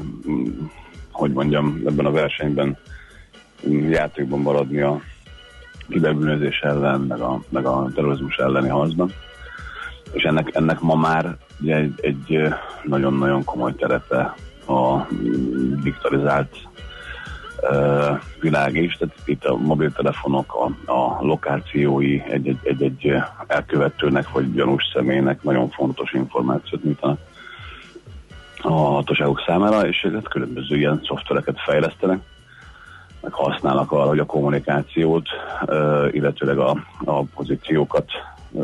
[1.11, 2.79] hogy mondjam, ebben a versenyben
[3.91, 5.01] játékban maradni a
[5.89, 9.13] kiberbűnözés ellen, meg a, meg a terrorizmus elleni harcban.
[10.13, 11.37] És ennek, ennek ma már
[11.67, 14.35] egy, egy nagyon-nagyon komoly terepe
[14.67, 15.07] a
[15.83, 16.57] digitalizált
[17.61, 25.43] ö, világ is, tehát itt a mobiltelefonok, a, a lokációi egy-egy, elkövetőnek vagy gyanús személynek
[25.43, 27.19] nagyon fontos információt nyújtanak
[28.63, 32.21] a hatóságok számára, és különböző ilyen szoftvereket fejlesztenek,
[33.27, 35.29] meg használnak arra, hogy a kommunikációt,
[36.11, 38.11] illetőleg a, a pozíciókat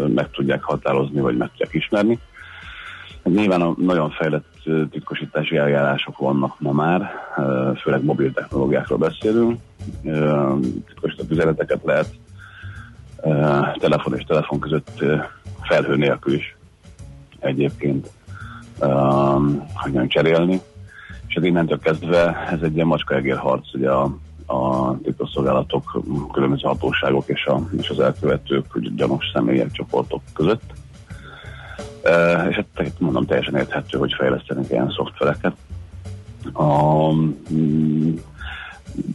[0.06, 2.18] meg tudják határozni, vagy meg tudják ismerni.
[3.24, 7.10] Nyilván a nagyon fejlett titkosítási eljárások vannak ma már,
[7.80, 9.60] főleg mobil technológiákról beszélünk.
[10.86, 12.08] Titkosított üzeneteket lehet
[13.78, 15.04] telefon és telefon között
[15.60, 16.56] felhő nélkül is
[17.38, 18.10] egyébként
[19.74, 20.60] hogy mondjam, cserélni.
[21.26, 24.16] És ez innentől kezdve ez egy ilyen macskaegér harc, ugye a,
[24.47, 30.72] a titkosszolgálatok, különböző hatóságok és, a, és az elkövetők, gyanús személyek, csoportok között.
[32.05, 35.55] Uh, és hát mondom, teljesen érthető, hogy fejlesztenek ilyen szoftvereket.
[36.55, 38.14] Um, mm,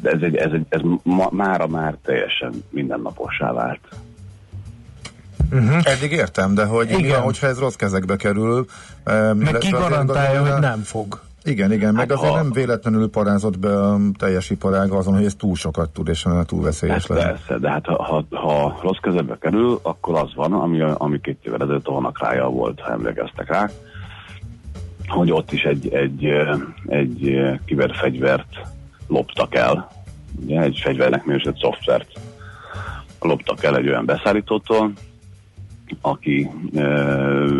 [0.04, 3.80] ez, egy, ez, egy, ez ma, mára már teljesen mindennapossá vált.
[5.52, 5.82] Uh-huh.
[5.84, 7.00] Eddig értem, de hogy Igen.
[7.00, 7.22] Igen.
[7.22, 8.66] hogyha ez rossz kezekbe kerül...
[9.34, 11.26] Meg ki garantálja, hogy nem fog.
[11.48, 15.26] Igen, igen, meg Hát azért ha- nem véletlenül parázott be a teljes iparág azon, hogy
[15.26, 17.40] ez túl sokat tud, és túl veszélyes Persze, lehet.
[17.46, 21.38] persze, de hát ha, ha, ha rossz kezembe kerül, akkor az van, ami, ami két
[21.42, 23.70] évvel ezelőtt a Honakrája volt, ha emlékeztek rá,
[25.08, 26.26] hogy ott is egy, egy,
[26.86, 28.62] egy kiberfegyvert
[29.08, 29.88] loptak el,
[30.42, 32.12] ugye, egy fegyvernek minősített szoftvert
[33.22, 34.92] loptak el egy olyan beszállítótól,
[36.02, 36.50] aki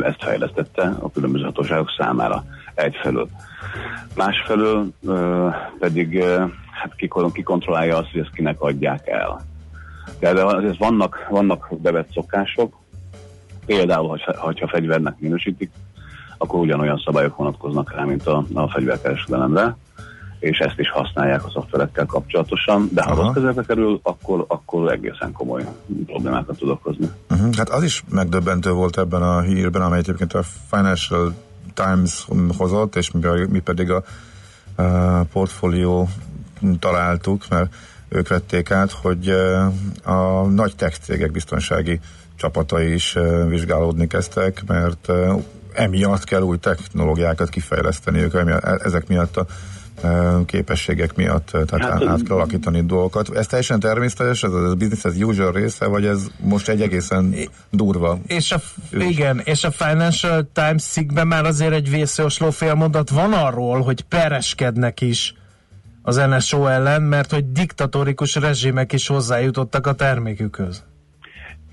[0.02, 2.44] ezt fejlesztette a különböző hatóságok számára
[2.78, 3.28] egyfelől.
[4.16, 5.14] Másfelől e,
[5.80, 6.96] pedig e, hát
[7.34, 9.42] ki, kontrollálja azt, hogy ezt kinek adják el.
[10.20, 12.76] De, de azért vannak, vannak bevett szokások,
[13.66, 15.72] például, hogyha, hogyha fegyvernek minősítik,
[16.38, 19.78] akkor ugyanolyan szabályok vonatkoznak rá, mint a, a fegyverkereskedelemre,
[20.40, 23.22] és ezt is használják a szoftverekkel kapcsolatosan, de ha Aha.
[23.22, 25.64] rossz kezekbe kerül, akkor, akkor egészen komoly
[26.06, 27.10] problémákat tud okozni.
[27.30, 27.56] Uh-huh.
[27.56, 31.34] Hát az is megdöbbentő volt ebben a hírben, amelyet egyébként a Financial
[31.74, 33.12] Times hozott, és
[33.50, 34.04] mi, pedig a,
[34.76, 36.10] a portfólió
[36.80, 37.76] találtuk, mert
[38.10, 39.30] ők vették át, hogy
[40.04, 42.00] a nagy tech cégek biztonsági
[42.36, 45.12] csapatai is vizsgálódni kezdtek, mert
[45.74, 49.46] emiatt kell új technológiákat kifejleszteni ők, emiatt, ezek miatt a
[50.46, 53.36] képességek miatt, eh, tehát Hát, át kell alakítani dolgokat.
[53.36, 57.36] Ez teljesen természetes, ez a business as usual része, vagy ez most egy egészen
[57.70, 58.58] durva És a,
[58.92, 65.02] igen, és a Financial Times cikkben már azért egy vészjósló félmondat van arról, hogy pereskednek
[65.02, 65.36] is
[66.02, 70.84] az NSO ellen, mert hogy diktatórikus rezsimek is hozzájutottak a termékükhöz.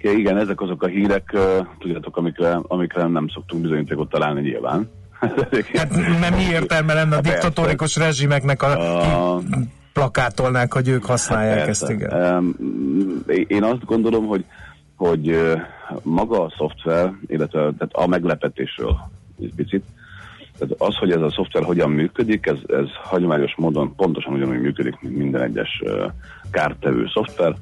[0.01, 1.37] Ja, igen, ezek azok a hírek,
[1.79, 4.91] tudjátok, amikre, amikre nem szoktunk bizonyítékot találni nyilván.
[5.75, 9.41] Hát nem mi értelme lenne a diktatórikus rezsimeknek a, a
[9.93, 11.87] plakátolnák, hogy ők használják Persze.
[11.87, 12.57] ezt, igen.
[13.47, 14.45] Én azt gondolom, hogy,
[14.97, 15.39] hogy
[16.03, 18.97] maga a szoftver, illetve tehát a meglepetésről
[19.41, 19.85] egy picit,
[20.59, 25.01] tehát az, hogy ez a szoftver hogyan működik, ez, ez hagyományos módon pontosan ugyanúgy működik,
[25.01, 25.83] mint minden egyes
[26.51, 27.55] kártevő szoftver.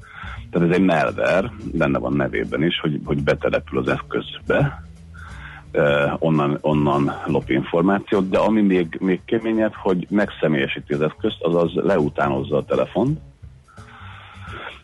[0.51, 4.83] Tehát ez egy malware, benne van nevében is, hogy, hogy betelepül az eszközbe,
[6.19, 12.57] onnan, onnan lop információt, de ami még, még keményebb, hogy megszemélyesíti az eszközt, azaz leutánozza
[12.57, 13.19] a telefont,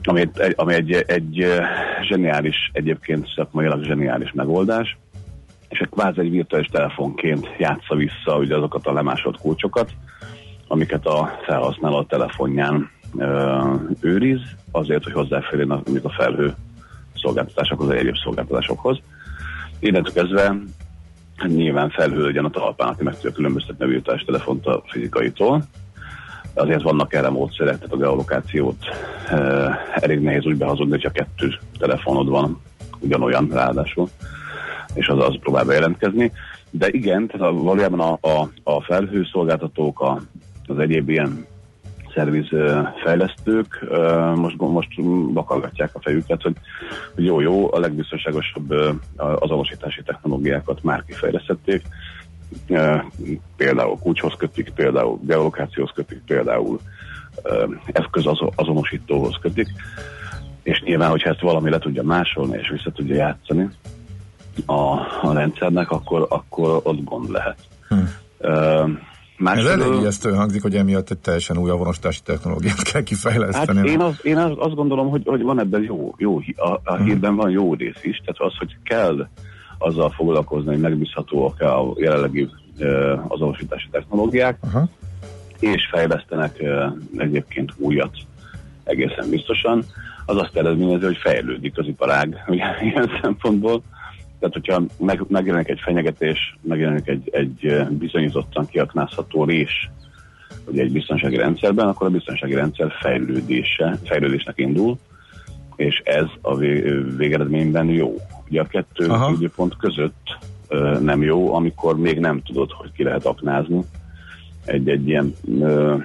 [0.02, 1.68] ami, ami egy, egy eh,
[2.02, 4.98] zseniális, egyébként szakmailag zseniális megoldás,
[5.68, 9.90] és egy kvázi egy virtuális telefonként játsza vissza ugye azokat a lemásolt kulcsokat,
[10.68, 13.60] amiket a felhasználó a telefonján ö,
[14.00, 16.54] őriz, azért, hogy hozzáférjen a, a felhő
[17.14, 18.98] szolgáltatásokhoz, vagy egyéb szolgáltatásokhoz.
[19.80, 20.56] Innentől kezdve
[21.46, 25.62] nyilván felhő legyen a talpán, aki meg tudja különböztetni a virtuális telefont a fizikaitól.
[26.54, 28.84] Azért vannak erre módszerek, tehát a geolokációt
[29.28, 29.36] e,
[29.94, 32.60] elég nehéz úgy behazudni, hogyha kettő telefonod van,
[32.98, 34.08] ugyanolyan ráadásul,
[34.94, 36.32] és az az próbál bejelentkezni.
[36.70, 40.20] De igen, tehát a, valójában a, a, a felhőszolgáltatók, a,
[40.66, 41.46] az egyéb ilyen
[42.18, 42.48] szerviz
[43.04, 43.84] fejlesztők
[44.34, 44.88] most, most
[45.32, 46.56] vakargatják a fejüket, hogy,
[47.14, 48.74] hogy jó, jó, a legbiztonságosabb
[49.16, 51.82] azonosítási technológiákat már kifejlesztették,
[53.56, 56.80] például kulcshoz kötik, például geolokációhoz kötik, például
[57.86, 59.68] eszközazonosítóhoz kötik,
[60.62, 63.68] és nyilván, hogyha ezt valami le tudja másolni és vissza tudja játszani
[64.66, 64.92] a,
[65.22, 67.58] a rendszernek, akkor, akkor ott gond lehet.
[67.88, 67.96] Hm.
[69.44, 73.78] Ö, Ez elég ijesztő hangzik, hogy emiatt egy teljesen új avonosítási technológiát kell kifejleszteni.
[73.78, 76.94] Hát én, az, én az, azt gondolom, hogy, hogy van ebben jó, jó a, a
[76.94, 77.04] Mhm.
[77.04, 79.28] hírben van jó rész is, tehát az, hogy kell
[79.78, 84.88] azzal foglalkozni, hogy megbízhatóak a jelenlegi ö, azonosítási technológiák, Aha.
[85.60, 86.62] és fejlesztenek
[87.16, 88.16] egyébként újat
[88.84, 89.84] egészen biztosan,
[90.26, 93.82] az azt eredményezi, hogy fejlődik az iparág ugye, ilyen szempontból.
[94.38, 99.90] Tehát, hogyha meg, megjelenik egy fenyegetés, megjelenik egy, egy ö, bizonyítottan kiaknázható rés
[100.66, 104.98] ugye egy biztonsági rendszerben, akkor a biztonsági rendszer fejlődése, fejlődésnek indul,
[105.76, 108.14] és ez a vé- végeredményben jó.
[108.48, 113.24] Ugye a kettő időpont között ö, nem jó, amikor még nem tudod, hogy ki lehet
[113.24, 113.80] aknázni
[114.64, 115.96] egy-egy ilyen ö,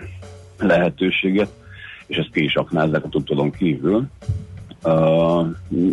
[0.57, 1.51] lehetőséget,
[2.07, 4.03] és ezt ki is aknázzák a tudtodon kívül.
[4.83, 5.47] Uh,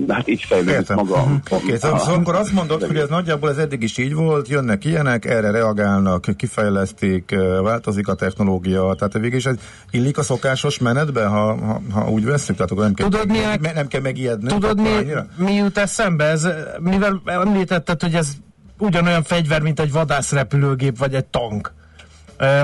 [0.09, 1.23] hát így fejlődik maga.
[1.23, 1.35] Mhm.
[1.51, 4.49] Oké, okay, szóval, szóval akkor azt mondod, hogy ez nagyjából ez eddig is így volt,
[4.49, 9.55] jönnek ilyenek, erre reagálnak, kifejlesztik, változik a technológia, tehát végig is ez
[9.91, 13.39] illik a szokásos menetbe, ha, ha, ha úgy veszünk, tehát akkor nem kell, Tudod, mi
[13.39, 14.49] a- me- nem kell megijedni.
[14.49, 15.27] Tudod, mi, annyira?
[15.37, 16.25] mi jut eszembe?
[16.25, 16.49] Ez,
[16.81, 18.33] mivel említetted, hogy ez
[18.79, 21.73] ugyanolyan fegyver, mint egy vadászrepülőgép vagy egy tank.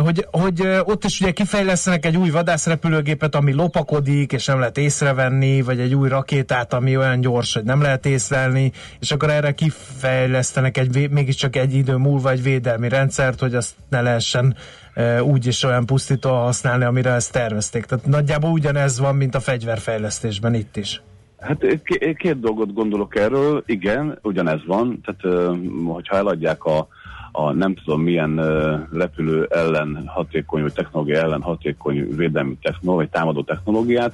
[0.02, 5.62] Hogy, hogy ott is ugye kifejlesztenek egy új vadászrepülőgépet, ami lopakodik, és nem lehet észrevenni,
[5.62, 10.78] vagy egy új rakétát, ami olyan gyors, hogy nem lehet észlelni, és akkor erre kifejlesztenek
[10.78, 14.56] egy, mégiscsak egy idő múlva egy védelmi rendszert, hogy azt ne lehessen
[15.22, 17.84] úgy is olyan pusztító használni, amire ezt tervezték.
[17.84, 21.02] Tehát nagyjából ugyanez van, mint a fegyverfejlesztésben itt is.
[21.38, 23.62] Hát k- két dolgot gondolok erről.
[23.66, 25.00] Igen, ugyanez van.
[25.04, 25.54] Tehát, ö,
[25.86, 26.88] hogyha eladják a,
[27.36, 28.40] a nem tudom milyen
[28.92, 34.12] repülő ellen hatékony, vagy technológia ellen hatékony védelmi technológia, vagy támadó technológiát,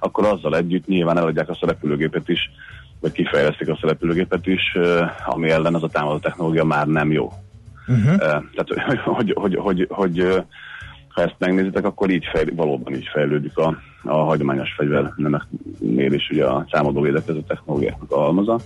[0.00, 2.50] akkor azzal együtt nyilván eladják azt a repülőgépet is,
[3.00, 4.76] vagy kifejlesztik azt a repülőgépet is,
[5.26, 7.32] ami ellen az a támadó technológia már nem jó.
[7.86, 8.16] Uh-huh.
[8.16, 10.44] Tehát, hogy, hogy, hogy, hogy
[11.08, 16.44] ha ezt megnézitek, akkor így fejl, valóban így fejlődik a, a hagyományos fegyvernemeknél is ugye
[16.44, 18.58] a számadó védekező technológiáknak a halmaza.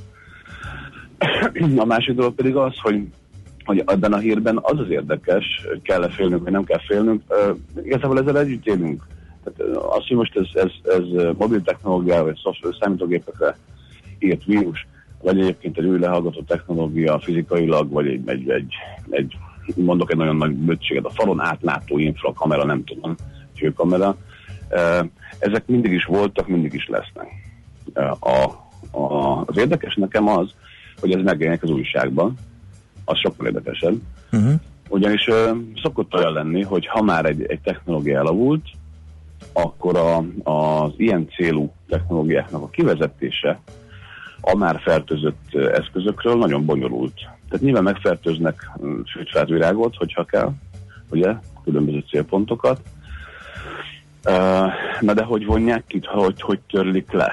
[1.76, 3.06] A másik dolog pedig az, hogy
[3.64, 8.18] hogy ebben a hírben az az érdekes, kell-e félnünk, vagy nem kell félnünk, uh, igazából
[8.18, 9.06] ezzel együtt élünk.
[9.44, 13.56] Tehát, az, hogy most ez, ez, ez mobil technológia, vagy szoftver számítógépekre
[14.18, 14.86] írt vírus,
[15.22, 18.74] vagy egyébként egy új lehallgató technológia fizikailag, vagy egy, egy, egy,
[19.10, 19.36] egy
[19.76, 23.14] mondok egy nagyon nagy bőtséget, a falon átlátó infrakamera, nem tudom,
[23.58, 24.16] hőkamera.
[24.70, 25.06] Uh,
[25.38, 27.28] ezek mindig is voltak, mindig is lesznek.
[28.20, 28.44] A,
[28.98, 30.54] a, az érdekes nekem az,
[31.00, 32.34] hogy ez megjelenik az újságban,
[33.04, 33.94] az sokkal érdekesebb.
[34.32, 34.52] Uh-huh.
[34.88, 35.50] Ugyanis ö,
[35.82, 38.64] szokott olyan lenni, hogy ha már egy, egy technológia elavult,
[39.52, 40.16] akkor a,
[40.50, 43.60] az ilyen célú technológiáknak a kivezetése
[44.40, 47.14] a már fertőzött eszközökről nagyon bonyolult.
[47.14, 48.70] Tehát nyilván megfertőznek
[49.12, 50.52] fűtfát virágot, hogyha kell,
[51.10, 51.34] ugye,
[51.64, 52.80] különböző célpontokat.
[55.00, 57.32] Na de hogy vonják ki, hogy, hogy törlik le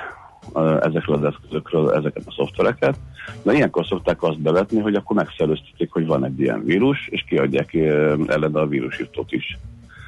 [0.81, 2.97] ezekről az eszközökről ezeket a szoftvereket?
[3.41, 7.73] Na ilyenkor szokták azt bevetni, hogy akkor megszerőztetik, hogy van egy ilyen vírus, és kiadják
[7.73, 9.57] ö, ellene a vírusírtót is.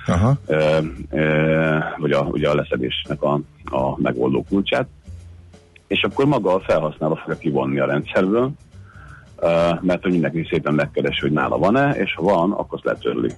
[0.05, 0.37] Aha.
[0.45, 0.77] Ö,
[1.11, 4.87] ö, vagy a, ugye a leszedésnek a, a megoldó kulcsát.
[5.87, 8.51] És akkor maga a felhasználó fogja kivonni a rendszerből,
[9.39, 13.31] ö, mert hogy mindenki szépen megkeresi, hogy nála van-e, és ha van, akkor azt letörli.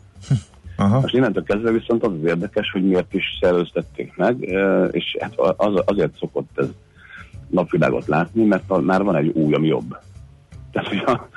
[0.75, 0.99] Aha.
[0.99, 4.41] Most innentől kezdve viszont az az érdekes, hogy miért is szerőztették meg,
[4.91, 6.67] és hát az, azért szokott ez
[7.51, 9.97] napvilágot látni, mert már van egy új, ami jobb.
[10.71, 11.29] Tehát, hogy ha,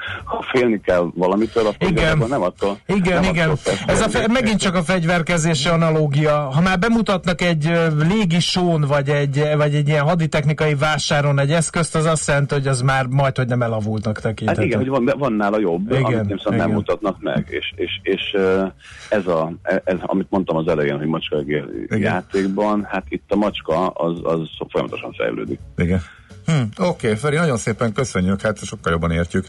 [0.52, 2.18] félni kell valamitől, akkor Igen.
[2.28, 2.78] nem attól.
[2.86, 3.48] Igen, nem igen.
[3.48, 6.36] attól Ez a fe, megint csak a fegyverkezési analógia.
[6.36, 7.72] Ha már bemutatnak egy
[8.08, 12.80] légisón, vagy egy, vagy egy ilyen haditechnikai vásáron egy eszközt, az azt jelenti, hogy az
[12.80, 14.62] már majd, hogy nem elavultnak Hát tekinthető.
[14.66, 17.46] igen, hogy van, van nála jobb, Igen, amit nem, szóval nem mutatnak meg.
[17.48, 18.36] És, és, és
[19.08, 21.36] ez, a, ez, amit mondtam az elején, hogy macska
[21.88, 25.58] játékban, hát itt a macska az, az folyamatosan fejlődik.
[25.76, 26.00] Igen.
[26.44, 29.46] Hm, Oké, okay, Feri, nagyon szépen köszönjük, hát sokkal jobban értjük,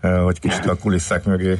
[0.00, 1.58] eh, hogy kicsit a kulisszák mögé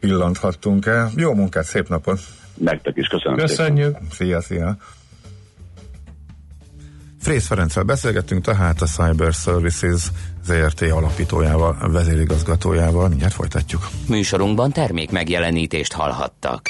[0.00, 1.10] pillanthattunk el.
[1.16, 2.20] Jó munkát, szép napot!
[2.54, 3.96] Nektek is köszönöm Köszönjük!
[4.10, 4.76] Szia, szia!
[7.20, 10.02] Frész Ferenccel beszélgettünk, tehát a Cyber Services
[10.44, 13.08] ZRT alapítójával, vezérigazgatójával.
[13.08, 13.88] Mindjárt folytatjuk.
[14.08, 16.62] Műsorunkban termék megjelenítést hallhattak.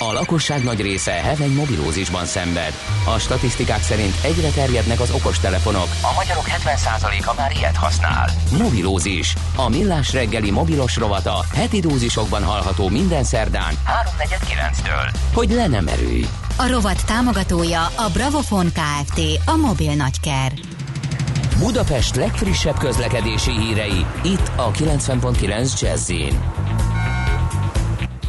[0.00, 2.72] A lakosság nagy része heveny mobilózisban szenved.
[3.14, 5.88] A statisztikák szerint egyre terjednek az okostelefonok.
[6.02, 8.30] A magyarok 70%-a már ilyet használ.
[8.58, 9.34] Mobilózis.
[9.56, 13.74] A millás reggeli mobilos rovata heti dózisokban hallható minden szerdán
[14.18, 15.14] 3.49-től.
[15.34, 16.24] Hogy le nem erőj.
[16.56, 19.20] A rovat támogatója a Bravofon Kft.
[19.44, 20.52] A mobil nagyker.
[21.58, 26.10] Budapest legfrissebb közlekedési hírei itt a 90.9 jazz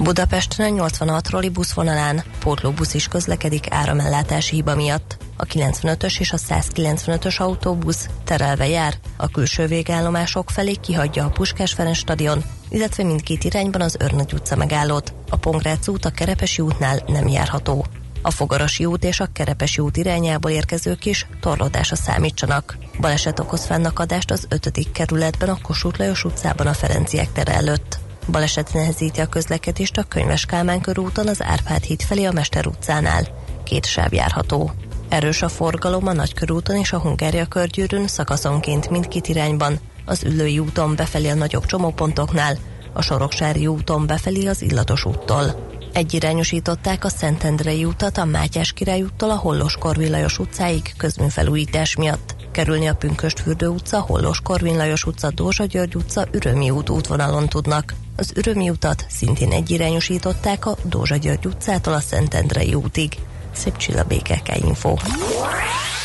[0.04, 5.18] Budapesten a 86 buszvonalán pótlóbusz is közlekedik áramellátási hiba miatt.
[5.38, 11.74] A 95-ös és a 195-ös autóbusz terelve jár, a külső végállomások felé kihagyja a Puskás
[11.74, 15.14] Ferenc stadion, illetve mindkét irányban az Örnagy utca megállót.
[15.30, 17.86] A Pongrác út a Kerepesi útnál nem járható.
[18.22, 22.78] A Fogarasi út és a Kerepesi út irányából érkezők is torlódásra számítsanak.
[23.00, 24.92] Baleset okoz fennakadást az 5.
[24.92, 28.00] kerületben a Kossuth Lajos utcában a Ferenciek tere előtt.
[28.32, 33.28] Baleset nehezíti a közlekedést a Könyves Kálmán körúton az Árpád híd felé a Mester utcánál.
[33.64, 34.72] Két sáv járható.
[35.10, 40.96] Erős a forgalom a Nagykörúton és a Hungária körgyűrűn szakaszonként mindkét irányban, az Ülői úton
[40.96, 42.58] befelé a nagyobb csomópontoknál,
[42.94, 45.78] a Soroksári úton befelé az Illatos úttól.
[45.94, 52.36] Egyirányosították a Szentendrei utat a Mátyás király úttól a Hollos Korvin Lajos utcáig közműfelújítás miatt.
[52.52, 57.94] Kerülni a Pünköstfürdő utca, Hollos Korvin utca, Dózsa György utca, Ürömi út útvonalon tudnak.
[58.16, 63.18] Az Ürömi utat szintén egyirányosították a Dózsa György utcától a Szentendrei útig.
[63.52, 64.96] Szép csilla BKK Info.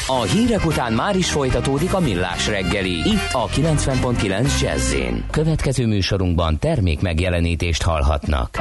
[0.07, 2.93] A hírek után már is folytatódik a millás reggeli.
[2.93, 4.95] Itt a 90.9 jazz
[5.31, 8.59] Következő műsorunkban termék megjelenítést hallhatnak.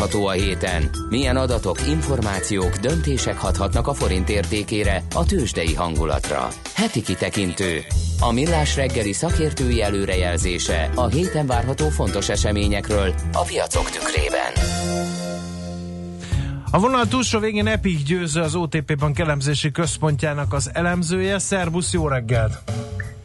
[0.00, 0.90] Várható a héten?
[1.08, 6.48] Milyen adatok, információk, döntések hathatnak a forint értékére, a tőzsdei hangulatra?
[6.74, 7.80] Heti kitekintő.
[8.20, 14.52] A millás reggeli szakértői előrejelzése a héten várható fontos eseményekről a piacok tükrében.
[16.70, 21.38] A vonal túlsó végén Epik Győző, az OTP Bank elemzési központjának az elemzője.
[21.38, 22.58] Szerbusz, jó reggelt!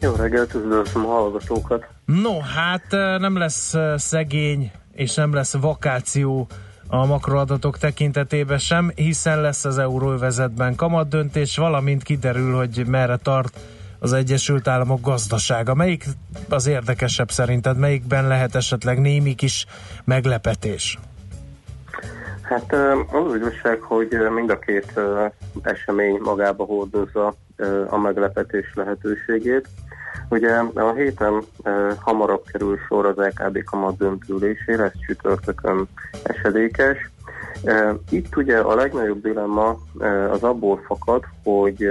[0.00, 1.86] Jó reggelt, üdvözlöm a hallgatókat.
[2.04, 2.86] No, hát
[3.18, 6.48] nem lesz szegény és nem lesz vakáció
[6.88, 13.58] a makroadatok tekintetében sem, hiszen lesz az euróvezetben kamatdöntés, valamint kiderül, hogy merre tart
[13.98, 15.74] az Egyesült Államok gazdasága.
[15.74, 16.04] Melyik
[16.48, 17.78] az érdekesebb szerinted?
[17.78, 19.66] Melyikben lehet esetleg némi kis
[20.04, 20.98] meglepetés?
[22.42, 22.72] Hát
[23.12, 25.00] az az igazság, hogy mind a két
[25.62, 27.34] esemény magába hordozza
[27.88, 29.68] a meglepetés lehetőségét.
[30.28, 35.88] Ugye a héten ö, hamarabb kerül sor az LKB kamat döntülésére, ez csütörtökön
[36.22, 37.10] esedékes.
[37.64, 41.82] Ö, Itt ugye a legnagyobb dilemma ö, az abból fakad, hogy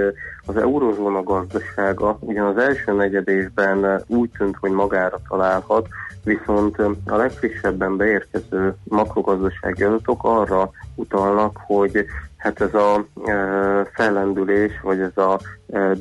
[0.46, 5.88] az eurozóna gazdasága ugyan az első negyedésben úgy tűnt, hogy magára találhat,
[6.24, 12.04] viszont a legfrissebben beérkező makrogazdasági adatok arra utalnak, hogy
[12.36, 15.92] hát ez a ö, fellendülés, vagy ez a ö,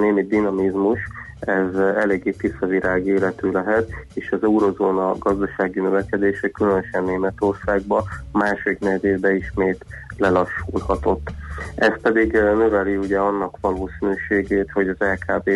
[0.00, 0.98] némi dinamizmus,
[1.40, 8.02] ez eléggé tiszavirág életű lehet, és az eurozóna gazdasági növekedése különösen Németországban
[8.32, 9.84] második negyedében ismét
[10.16, 11.30] lelassulhatott.
[11.74, 15.50] Ez pedig eh, növeli ugye annak valószínűségét, hogy az LKB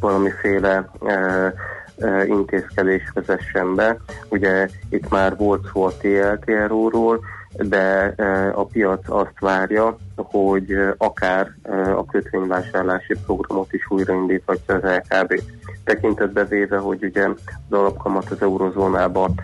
[0.00, 1.52] valamiféle eh,
[1.96, 3.96] eh, intézkedés vezessen be.
[4.28, 7.20] Ugye itt már volt szó a TLTRO-ról,
[7.56, 14.74] de eh, a piac azt várja, hogy eh, akár eh, a kötvényvásárlási programot is újraindíthatja
[14.74, 15.42] az LKB.
[15.84, 19.34] Tekintetbe véve, hogy ugye az alapkamat az eurozónában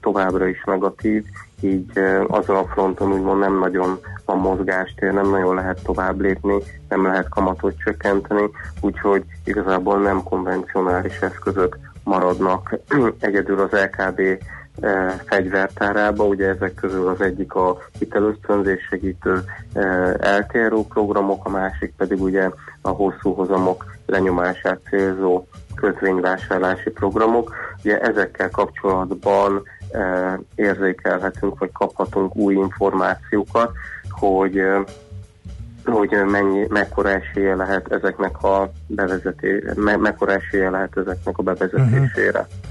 [0.00, 1.24] továbbra is negatív,
[1.60, 1.90] így
[2.26, 6.56] azon a fronton úgymond nem nagyon van mozgástér, nem nagyon lehet tovább lépni,
[6.88, 8.50] nem lehet kamatot csökkenteni,
[8.80, 12.78] úgyhogy igazából nem konvencionális eszközök maradnak
[13.20, 14.20] egyedül az LKB
[15.26, 19.42] fegyvertárába, ugye ezek közül az egyik a hitelösztönzés segítő
[19.72, 22.50] eh, LTRO programok, a másik pedig ugye
[22.80, 25.44] a hosszú hozamok lenyomását célzó
[25.74, 27.54] kötvényvásárlási programok.
[27.84, 33.72] Ugye ezekkel kapcsolatban eh, érzékelhetünk, vagy kaphatunk új információkat,
[34.10, 34.62] hogy
[35.84, 42.38] hogy mennyi, mekkora esélye lehet ezeknek a bevezeté, me, mekkora esélye lehet ezeknek a bevezetésére.
[42.40, 42.65] Uh-huh.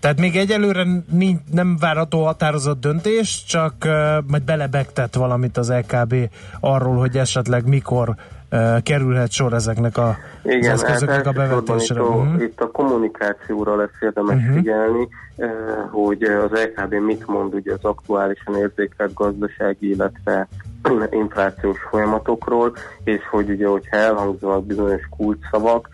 [0.00, 3.92] Tehát még egyelőre nincs, nem várható határozott döntés, csak uh,
[4.26, 6.14] majd belebegtet valamit az LKB
[6.60, 12.00] arról, hogy esetleg mikor uh, kerülhet sor ezeknek a, Igen, az eszközöknek a bevetésére.
[12.00, 12.42] Itt a, uh-huh.
[12.42, 14.54] itt a kommunikációra lesz érdemes uh-huh.
[14.54, 15.48] figyelni, uh,
[15.90, 20.48] hogy az LKB mit mond ugye az aktuálisan érzékelt gazdasági, illetve
[21.10, 22.72] inflációs folyamatokról,
[23.04, 25.88] és hogy ugye, hogyha elhangzanak bizonyos kulcsszavak,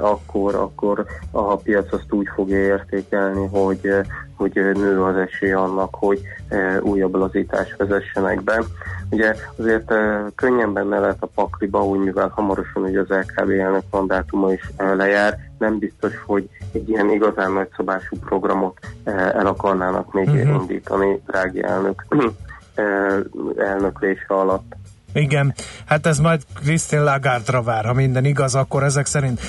[0.00, 4.04] akkor, akkor a piac azt úgy fogja értékelni, hogy, eh,
[4.36, 8.62] hogy nő az esély annak, hogy eh, újabb lazítást vezessenek be.
[9.10, 13.84] Ugye azért eh, könnyen benne lehet a pakliba, úgy mivel hamarosan ugye az LKB elnök
[13.90, 20.12] mandátuma is eh, lejár, nem biztos, hogy egy ilyen igazán nagyszabású programot eh, el akarnának
[20.12, 20.60] még uh-huh.
[20.60, 22.06] indítani drági elnök
[22.74, 23.18] eh,
[23.56, 24.74] elnöklése alatt.
[25.14, 29.40] Igen, hát ez majd Christine Lagarde-ra vár, ha minden igaz, akkor ezek szerint.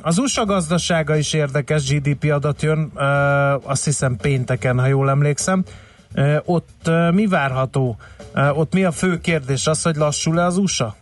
[0.00, 2.90] Az USA gazdasága is érdekes, GDP adat jön,
[3.62, 5.64] azt hiszem pénteken, ha jól emlékszem.
[6.44, 7.96] Ott mi várható?
[8.54, 9.66] Ott mi a fő kérdés?
[9.66, 10.96] Az, hogy lassul-e az USA?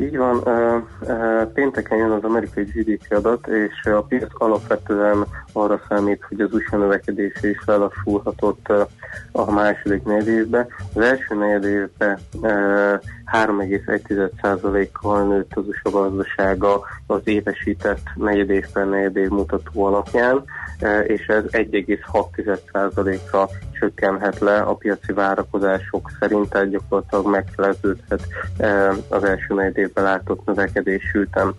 [0.00, 0.42] Így van,
[1.54, 6.76] pénteken jön az amerikai GDP adat, és a piac alapvetően arra számít, hogy az USA
[6.76, 8.72] növekedése is lelassulhatott
[9.32, 10.66] a második negyedévben.
[10.94, 12.94] Az első negyedévben ö,
[13.32, 20.44] 3,1%-kal nőtt az USA gazdasága az évesített negyedév per negyedév mutató alapján,
[21.06, 23.48] és ez 1,6%-ra
[23.80, 28.26] csökkenhet le a piaci várakozások szerint, tehát gyakorlatilag megfeleződhet
[28.56, 31.54] eh, az első negyed évben látott növekedésű ütem.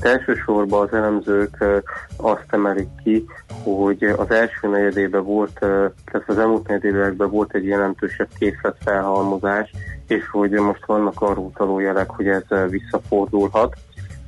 [0.00, 1.76] De elsősorban az elemzők eh,
[2.16, 3.24] azt emelik ki,
[3.62, 9.70] hogy az első negyedében volt, eh, tehát az elmúlt negyedévekben volt egy jelentősebb készletfelhalmozás,
[10.06, 13.76] és hogy most vannak arra utaló jelek, hogy ez visszafordulhat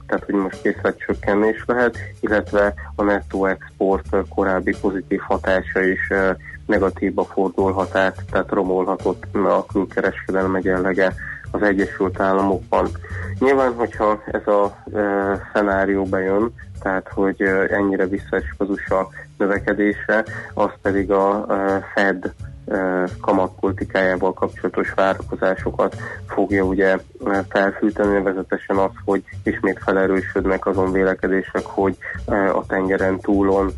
[0.07, 6.09] tehát hogy most készletcsökkenés lehet, illetve a nettó export korábbi pozitív hatása is
[6.67, 11.15] negatívba fordulhat át, tehát romolhatott a külkereskedelem egyenlege
[11.51, 12.89] az Egyesült Államokban.
[13.39, 15.01] Nyilván, hogyha ez a e,
[15.53, 19.09] szenárió bejön, tehát hogy ennyire visszaesik az USA
[19.39, 20.25] növekedése,
[20.55, 21.47] az pedig a
[21.95, 22.35] Fed
[23.21, 26.97] kamatpolitikájával kapcsolatos várakozásokat fogja ugye
[27.49, 31.97] felfűteni, nevezetesen az, hogy ismét felerősödnek azon vélekedések, hogy
[32.53, 33.73] a tengeren túlon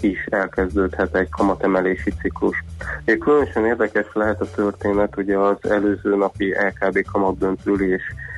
[0.00, 2.64] is elkezdődhet egy kamatemelési ciklus.
[3.02, 8.31] Ugye Különösen érdekes lehet a történet ugye az előző napi LKB kamatdöntülés e,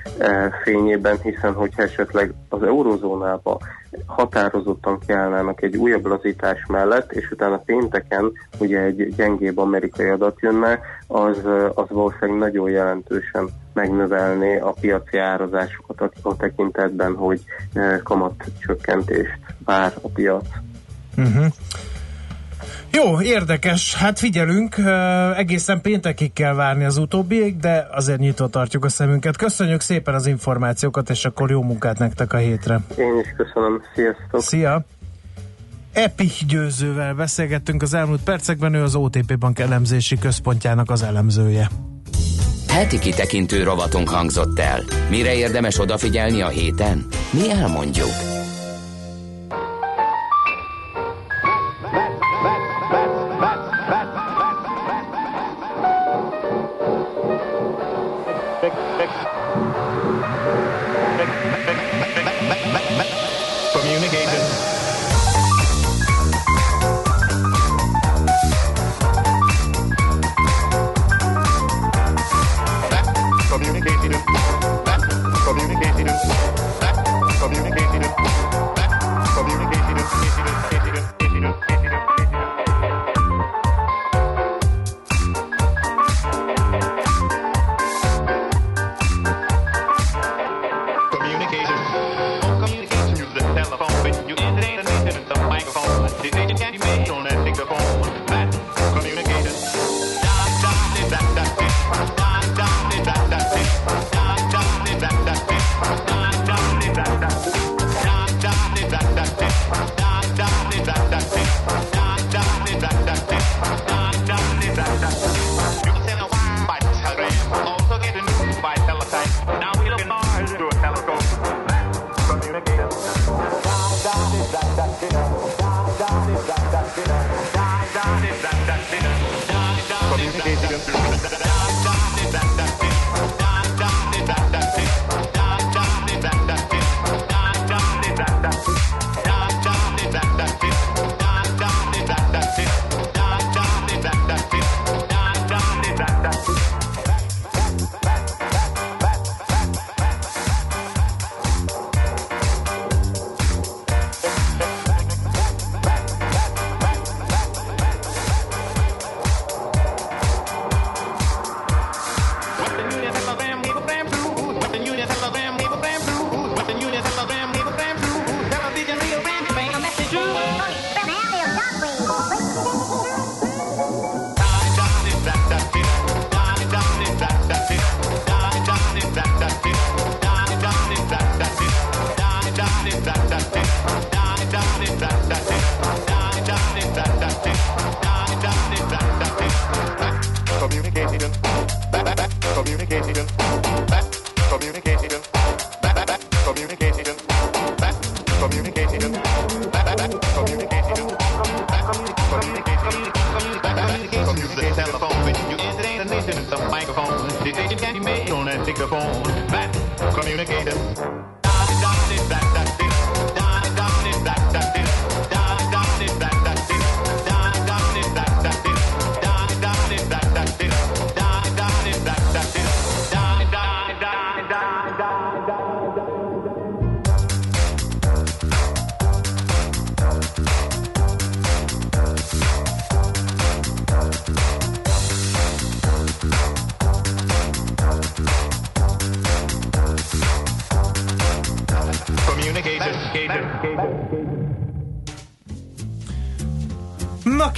[0.62, 3.59] fényében, hiszen hogyha esetleg az eurozónába
[4.06, 10.81] határozottan kiállnának egy újabb lazítás mellett, és utána pénteken ugye egy gyengébb amerikai adat jönne,
[11.06, 11.39] az,
[11.74, 17.40] az valószínűleg nagyon jelentősen megnövelné a piaci árazásokat a, tekintetben, hogy
[17.72, 20.47] e, kamatcsökkentést vár a piac.
[21.16, 21.47] Uh-huh.
[22.91, 23.95] Jó, érdekes.
[23.95, 24.77] Hát figyelünk,
[25.36, 29.36] egészen péntekig kell várni az utóbbiig, de azért nyitva tartjuk a szemünket.
[29.36, 32.81] Köszönjük szépen az információkat, és akkor jó munkát nektek a hétre.
[32.97, 33.82] Én is köszönöm.
[33.95, 34.41] Sziasztok!
[34.41, 34.85] Szia!
[35.93, 41.69] Epi győzővel beszélgettünk az elmúlt percekben, ő az OTP Bank elemzési központjának az elemzője.
[42.69, 44.82] Heti kitekintő rovatunk hangzott el.
[45.11, 47.07] Mire érdemes odafigyelni a héten?
[47.31, 48.44] Mi elmondjuk.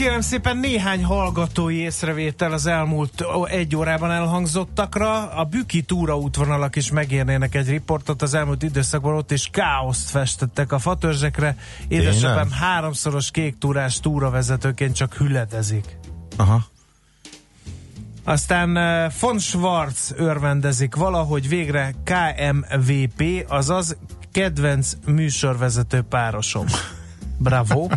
[0.06, 5.30] Kérem szépen néhány hallgatói észrevétel az elmúlt egy órában elhangzottakra.
[5.30, 8.22] A Büki túraútvonalak is megérnének egy riportot.
[8.22, 11.56] Az elmúlt időszakban ott is káoszt festettek a fatörzsekre.
[11.88, 15.98] Édesapám háromszoros kék túrás túravezetőként csak hüledezik.
[16.36, 16.66] Aha.
[18.24, 23.96] Aztán eh, von Schwarz örvendezik valahogy végre KMVP, azaz
[24.32, 26.66] kedvenc műsorvezető párosom.
[27.38, 27.88] Bravo!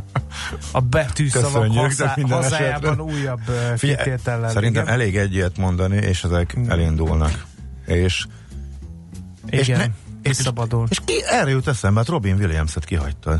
[0.72, 1.92] A betűszavak minden
[2.28, 3.04] hazájában esetre.
[3.04, 3.42] újabb
[3.78, 4.50] kitétellel.
[4.50, 4.94] Szerintem igen.
[4.94, 7.46] elég egy ilyet mondani, és ezek elindulnak.
[7.86, 8.26] És
[9.50, 9.88] Igen, és ne-
[10.22, 10.86] kiszabadul.
[10.90, 13.40] És ki erre jut eszembe, hát Robin Williams-et kihagytad.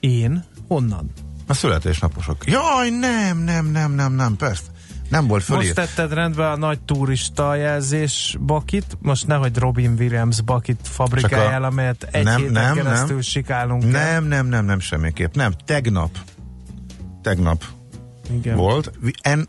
[0.00, 0.44] Én?
[0.68, 1.12] Honnan?
[1.46, 2.46] A születésnaposok.
[2.46, 4.62] Jaj, nem, nem, nem, nem, nem, persze.
[5.08, 5.62] Nem volt fölír.
[5.62, 12.08] Most tetted rendbe a nagy turista jelzés bakit, most nehogy Robin Williams bakit fabrikáljál, amelyet
[12.10, 13.20] egy nem, héten nem, keresztül nem.
[13.20, 13.90] sikálunk el.
[13.90, 15.34] Nem, nem, nem, nem, semmiképp.
[15.34, 16.18] Nem, tegnap.
[17.22, 17.64] Tegnap
[18.30, 18.56] Igen.
[18.56, 18.92] volt.
[19.22, 19.48] En,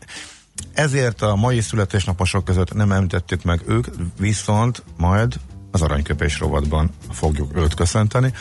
[0.72, 3.86] ezért a mai születésnaposok között nem említettük meg ők,
[4.18, 8.32] viszont majd az aranyköpés rovatban fogjuk őt köszönteni.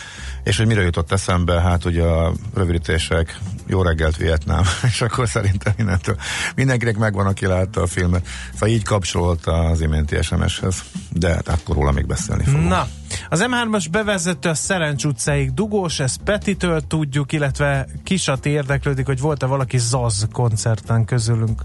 [0.49, 5.73] És hogy mire jutott eszembe, hát ugye a rövidítések, jó reggelt Vietnám, és akkor szerintem
[5.77, 6.17] innentől
[6.55, 8.27] mindenkinek megvan, aki látta a filmet.
[8.53, 12.69] Szóval így kapcsolt az iménti SMS-hez, de hát akkor róla még beszélni fogunk.
[12.69, 12.87] Na,
[13.29, 19.45] az M3-as bevezető a Szerencs utcáig dugós, ezt Petitől tudjuk, illetve Kisati érdeklődik, hogy volt-e
[19.45, 21.61] valaki Zaz koncerten közülünk,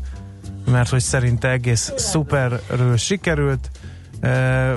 [0.71, 3.71] mert hogy szerinte egész szuperről sikerült.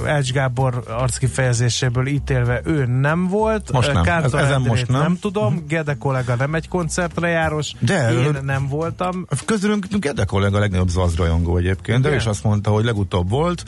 [0.06, 3.72] Elcs Gábor arckifejezéséből ítélve ő nem volt.
[3.72, 4.04] Most nem.
[4.04, 5.02] Kántor Ez- ezen Endrét most nem.
[5.02, 5.64] nem tudom.
[5.68, 7.72] Gede kollega nem egy koncertre járos.
[7.80, 9.26] De- Én nem voltam.
[9.46, 13.30] Közülünk Gede kollega a legnagyobb Zaz rajongó egyébként, de ő is azt mondta, hogy legutóbb
[13.30, 13.64] volt,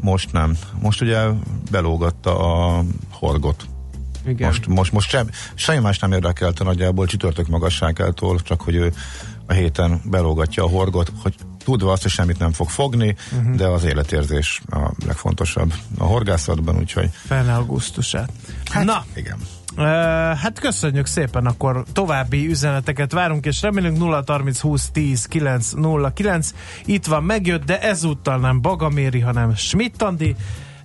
[0.00, 0.56] most nem.
[0.80, 1.18] Most ugye
[1.70, 3.64] belógatta a horgot.
[4.26, 4.46] Igen.
[4.48, 8.92] Most, most, most sem, semmi más nem érdekelte nagyjából csütörtök magasságától, csak hogy ő
[9.48, 11.34] a héten belógatja a horgot, hogy
[11.64, 13.54] tudva azt, hogy semmit nem fog fogni, uh-huh.
[13.54, 18.30] de az életérzés a legfontosabb a horgászatban, úgyhogy Fene augusztusát.
[18.70, 19.38] Hát, Na, igen.
[19.76, 19.84] Uh,
[20.36, 26.12] hát köszönjük szépen, akkor további üzeneteket várunk, és remélünk 0 30 20 10 9 0
[26.12, 26.50] 9.
[26.84, 30.36] Itt van, megjött, de ezúttal nem Bagaméri, hanem Schmidt Andi,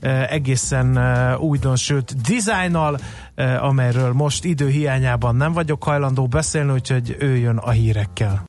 [0.02, 3.00] uh, egészen uh, újdonsült dizájnnal,
[3.38, 8.42] uh, amelyről most idő hiányában nem vagyok hajlandó beszélni, úgyhogy ő jön a hírekkel.